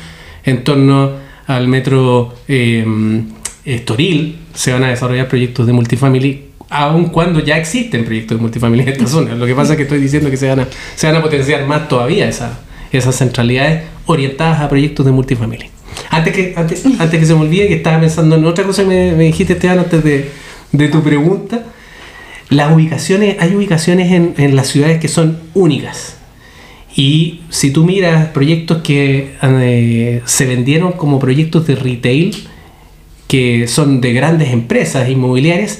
en 0.44 0.62
torno 0.62 1.27
al 1.48 1.66
metro 1.66 2.34
em, 2.46 3.24
Estoril, 3.64 4.36
se 4.54 4.72
van 4.72 4.84
a 4.84 4.88
desarrollar 4.88 5.28
proyectos 5.28 5.66
de 5.66 5.72
multifamily, 5.72 6.44
aun 6.68 7.06
cuando 7.06 7.40
ya 7.40 7.56
existen 7.56 8.04
proyectos 8.04 8.36
de 8.36 8.42
multifamily 8.42 8.82
en 8.82 8.88
esta 8.90 9.06
zona. 9.06 9.34
Lo 9.34 9.46
que 9.46 9.54
pasa 9.54 9.72
es 9.72 9.78
que 9.78 9.82
estoy 9.84 9.98
diciendo 9.98 10.30
que 10.30 10.36
se 10.36 10.46
van 10.46 10.60
a, 10.60 10.68
se 10.94 11.06
van 11.06 11.16
a 11.16 11.22
potenciar 11.22 11.66
más 11.66 11.88
todavía 11.88 12.28
esa, 12.28 12.60
esas 12.92 13.16
centralidades 13.16 13.84
orientadas 14.04 14.60
a 14.60 14.68
proyectos 14.68 15.06
de 15.06 15.12
multifamily. 15.12 15.70
Antes 16.10 16.34
que, 16.34 16.54
antes, 16.54 16.84
antes 16.84 17.18
que 17.18 17.26
se 17.26 17.34
me 17.34 17.40
olvide, 17.40 17.66
que 17.66 17.74
estaba 17.74 17.98
pensando 17.98 18.36
en 18.36 18.44
otra 18.44 18.64
cosa 18.64 18.82
que 18.82 18.88
me, 18.88 19.12
me 19.12 19.24
dijiste, 19.24 19.54
Esteban, 19.54 19.78
antes 19.78 20.04
de, 20.04 20.30
de, 20.72 20.88
tu 20.88 21.02
pregunta. 21.02 21.64
Las 22.50 22.74
ubicaciones, 22.74 23.36
hay 23.40 23.54
ubicaciones 23.54 24.12
en, 24.12 24.34
en 24.36 24.54
las 24.54 24.68
ciudades 24.68 25.00
que 25.00 25.08
son 25.08 25.38
únicas 25.54 26.17
y 26.98 27.42
si 27.48 27.70
tú 27.70 27.84
miras 27.84 28.30
proyectos 28.30 28.78
que 28.78 29.36
eh, 29.40 30.20
se 30.24 30.46
vendieron 30.46 30.90
como 30.90 31.20
proyectos 31.20 31.64
de 31.68 31.76
retail, 31.76 32.34
que 33.28 33.68
son 33.68 34.00
de 34.00 34.12
grandes 34.12 34.52
empresas 34.52 35.08
inmobiliarias, 35.08 35.78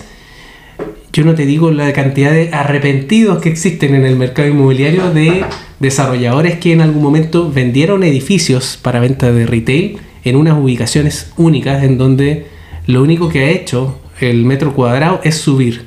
yo 1.12 1.24
no 1.24 1.34
te 1.34 1.44
digo 1.44 1.72
la 1.72 1.92
cantidad 1.92 2.30
de 2.30 2.50
arrepentidos 2.52 3.42
que 3.42 3.48
existen 3.48 3.96
en 3.96 4.06
el 4.06 4.14
mercado 4.14 4.46
inmobiliario 4.46 5.10
de 5.10 5.44
desarrolladores 5.80 6.60
que 6.60 6.70
en 6.72 6.82
algún 6.82 7.02
momento 7.02 7.50
vendieron 7.50 8.04
edificios 8.04 8.78
para 8.80 9.00
venta 9.00 9.32
de 9.32 9.44
retail 9.44 9.98
en 10.22 10.36
unas 10.36 10.56
ubicaciones 10.56 11.32
únicas 11.36 11.82
en 11.82 11.98
donde 11.98 12.46
lo 12.86 13.02
único 13.02 13.28
que 13.28 13.40
ha 13.40 13.50
hecho 13.50 13.98
el 14.20 14.44
metro 14.44 14.72
cuadrado 14.72 15.20
es 15.24 15.34
subir. 15.34 15.86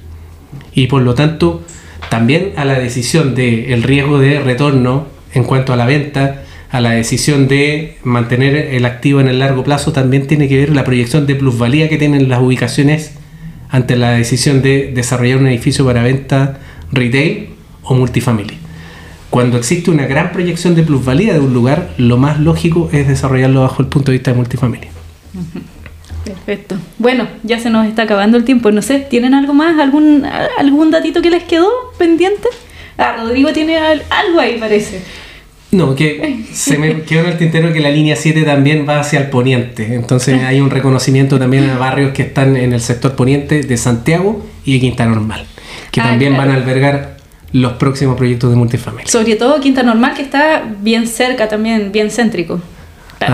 Y 0.74 0.88
por 0.88 1.04
lo 1.04 1.16
tanto, 1.16 1.64
también 2.10 2.52
a 2.58 2.66
la 2.66 2.78
decisión 2.78 3.34
del 3.34 3.72
el 3.72 3.84
riesgo 3.84 4.20
de 4.20 4.42
retorno 4.42 5.21
en 5.34 5.44
cuanto 5.44 5.74
a 5.74 5.76
la 5.76 5.86
venta, 5.86 6.44
a 6.70 6.82
la 6.82 6.92
decisión 6.92 7.48
de 7.48 7.98
mantener 8.04 8.56
el 8.56 8.86
activo 8.86 9.20
en 9.20 9.28
el 9.28 9.40
largo 9.40 9.64
plazo, 9.64 9.92
también 9.92 10.28
tiene 10.28 10.48
que 10.48 10.58
ver 10.58 10.76
la 10.76 10.84
proyección 10.84 11.28
de 11.28 11.36
plusvalía 11.36 11.90
que 11.90 11.98
tienen 11.98 12.30
las 12.30 12.42
ubicaciones 12.42 13.14
ante 13.70 13.96
la 13.96 14.12
decisión 14.12 14.62
de 14.62 14.92
desarrollar 14.94 15.38
un 15.38 15.48
edificio 15.48 15.86
para 15.86 16.04
venta 16.04 16.60
retail 16.92 17.50
o 17.84 17.94
multifamily. 17.94 18.58
Cuando 19.30 19.58
existe 19.58 19.90
una 19.92 20.06
gran 20.08 20.34
proyección 20.34 20.76
de 20.76 20.84
plusvalía 20.84 21.34
de 21.34 21.40
un 21.40 21.54
lugar, 21.54 21.92
lo 21.98 22.18
más 22.18 22.40
lógico 22.40 22.90
es 22.92 23.08
desarrollarlo 23.08 23.62
bajo 23.62 23.82
el 23.82 23.88
punto 23.88 24.12
de 24.12 24.18
vista 24.18 24.32
de 24.32 24.38
multifamily. 24.38 24.88
Perfecto. 26.26 26.76
Bueno, 27.00 27.28
ya 27.44 27.60
se 27.60 27.70
nos 27.70 27.88
está 27.88 28.04
acabando 28.04 28.38
el 28.38 28.44
tiempo. 28.44 28.72
No 28.72 28.82
sé, 28.82 29.00
¿tienen 29.00 29.34
algo 29.34 29.54
más? 29.54 29.80
¿Algún, 29.80 30.26
algún 30.58 30.92
datito 30.92 31.22
que 31.22 31.30
les 31.30 31.44
quedó 31.44 31.70
pendiente? 31.98 32.50
Ah, 32.98 33.18
Rodrigo 33.18 33.52
tiene 33.54 33.78
algo 33.78 34.40
ahí, 34.40 34.58
parece. 34.60 35.02
No, 35.72 35.96
que 35.96 36.44
se 36.52 36.78
me 36.78 37.04
quedó 37.04 37.22
en 37.22 37.28
el 37.28 37.38
tintero 37.38 37.72
que 37.72 37.80
la 37.80 37.90
línea 37.90 38.18
7 38.18 38.44
también 38.44 38.86
va 38.88 39.00
hacia 39.00 39.20
el 39.20 39.30
poniente. 39.30 39.96
Entonces 39.96 40.42
hay 40.44 40.60
un 40.60 40.70
reconocimiento 40.70 41.40
también 41.40 41.70
a 41.70 41.78
barrios 41.78 42.12
que 42.12 42.24
están 42.24 42.58
en 42.58 42.74
el 42.74 42.82
sector 42.82 43.16
poniente 43.16 43.62
de 43.62 43.78
Santiago 43.78 44.46
y 44.66 44.74
de 44.74 44.80
Quinta 44.82 45.06
Normal, 45.06 45.46
que 45.92 46.02
ah, 46.02 46.10
también 46.10 46.36
van 46.36 46.52
a 46.52 46.56
albergar 46.56 47.18
los 47.54 47.74
próximos 47.74 48.18
proyectos 48.18 48.50
de 48.50 48.58
multifamily. 48.58 49.08
Sobre 49.08 49.36
todo 49.36 49.62
Quinta 49.62 49.82
Normal, 49.82 50.14
que 50.14 50.24
está 50.24 50.64
bien 50.82 51.08
cerca 51.08 51.48
también, 51.48 51.94
bien 51.94 52.12
céntrico. 52.12 52.60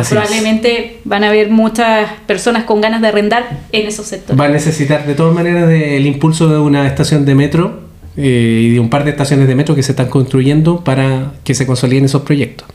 probablemente 0.08 1.00
van 1.06 1.24
a 1.24 1.30
haber 1.30 1.50
muchas 1.50 2.12
personas 2.28 2.66
con 2.66 2.82
ganas 2.82 3.02
de 3.02 3.08
arrendar 3.08 3.62
en 3.72 3.88
esos 3.88 4.06
sectores. 4.06 4.40
Va 4.40 4.46
a 4.46 4.50
necesitar 4.50 5.08
de 5.08 5.16
todas 5.16 5.34
maneras 5.34 5.72
el 5.72 6.06
impulso 6.06 6.48
de 6.48 6.60
una 6.60 6.86
estación 6.86 7.26
de 7.26 7.34
metro 7.34 7.87
eh, 8.18 8.62
y 8.64 8.70
de 8.72 8.80
un 8.80 8.90
par 8.90 9.04
de 9.04 9.12
estaciones 9.12 9.48
de 9.48 9.54
metro 9.54 9.76
que 9.76 9.84
se 9.84 9.92
están 9.92 10.10
construyendo 10.10 10.84
para 10.84 11.34
que 11.44 11.54
se 11.54 11.68
consoliden 11.68 12.06
esos 12.06 12.24
proyectos. 12.24 12.68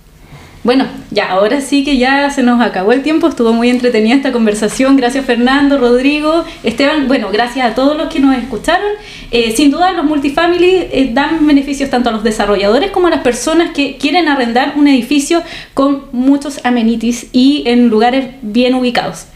Bueno, 0.63 0.87
ya, 1.11 1.31
ahora 1.31 1.61
sí 1.61 1.83
que 1.83 1.97
ya 1.97 2.31
se 2.31 2.45
nos 2.45 2.61
acabó 2.61 2.93
el 2.93 3.03
tiempo, 3.03 3.27
estuvo 3.27 3.53
muy 3.53 3.69
entretenida 3.69 4.15
esta 4.15 4.31
conversación. 4.31 4.97
Gracias 4.97 5.27
Fernando, 5.27 5.79
Rodrigo, 5.79 6.45
Esteban, 6.63 7.09
bueno, 7.09 7.31
gracias 7.33 7.67
a 7.69 7.75
todos 7.75 7.97
los 7.97 8.09
que 8.09 8.21
nos 8.21 8.37
escucharon. 8.37 8.87
Eh, 9.33 9.53
sin 9.57 9.73
duda 9.73 9.91
los 9.91 10.05
multifamily 10.05 10.77
eh, 10.93 11.11
dan 11.13 11.45
beneficios 11.45 11.91
tanto 11.91 12.11
a 12.11 12.13
los 12.13 12.23
desarrolladores 12.23 12.93
como 12.93 13.09
a 13.09 13.11
las 13.11 13.23
personas 13.23 13.73
que 13.73 13.97
quieren 13.97 14.29
arrendar 14.29 14.75
un 14.77 14.87
edificio 14.87 15.43
con 15.75 16.05
muchos 16.13 16.65
amenities 16.65 17.27
y 17.33 17.65
en 17.67 17.89
lugares 17.89 18.29
bien 18.43 18.75
ubicados. 18.75 19.27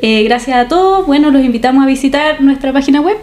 Gracias 0.00 0.56
a 0.56 0.66
todos, 0.66 1.06
bueno, 1.06 1.30
los 1.30 1.44
invitamos 1.44 1.84
a 1.84 1.86
visitar 1.86 2.40
nuestra 2.40 2.72
página 2.72 3.00
web 3.00 3.16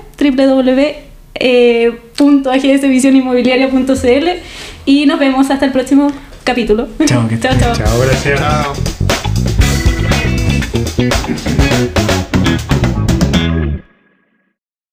www.agsvisioninmobiliaria.cl 1.40 4.30
y 4.86 5.06
nos 5.06 5.20
vemos 5.20 5.50
hasta 5.50 5.66
el 5.66 5.72
próximo 5.72 6.12
capítulo. 6.44 6.90
Chao, 7.06 7.28
chao, 7.40 7.54
chao. 7.60 7.74
Chao, 7.76 8.00
gracias. 8.00 8.40
Chao. 8.40 8.74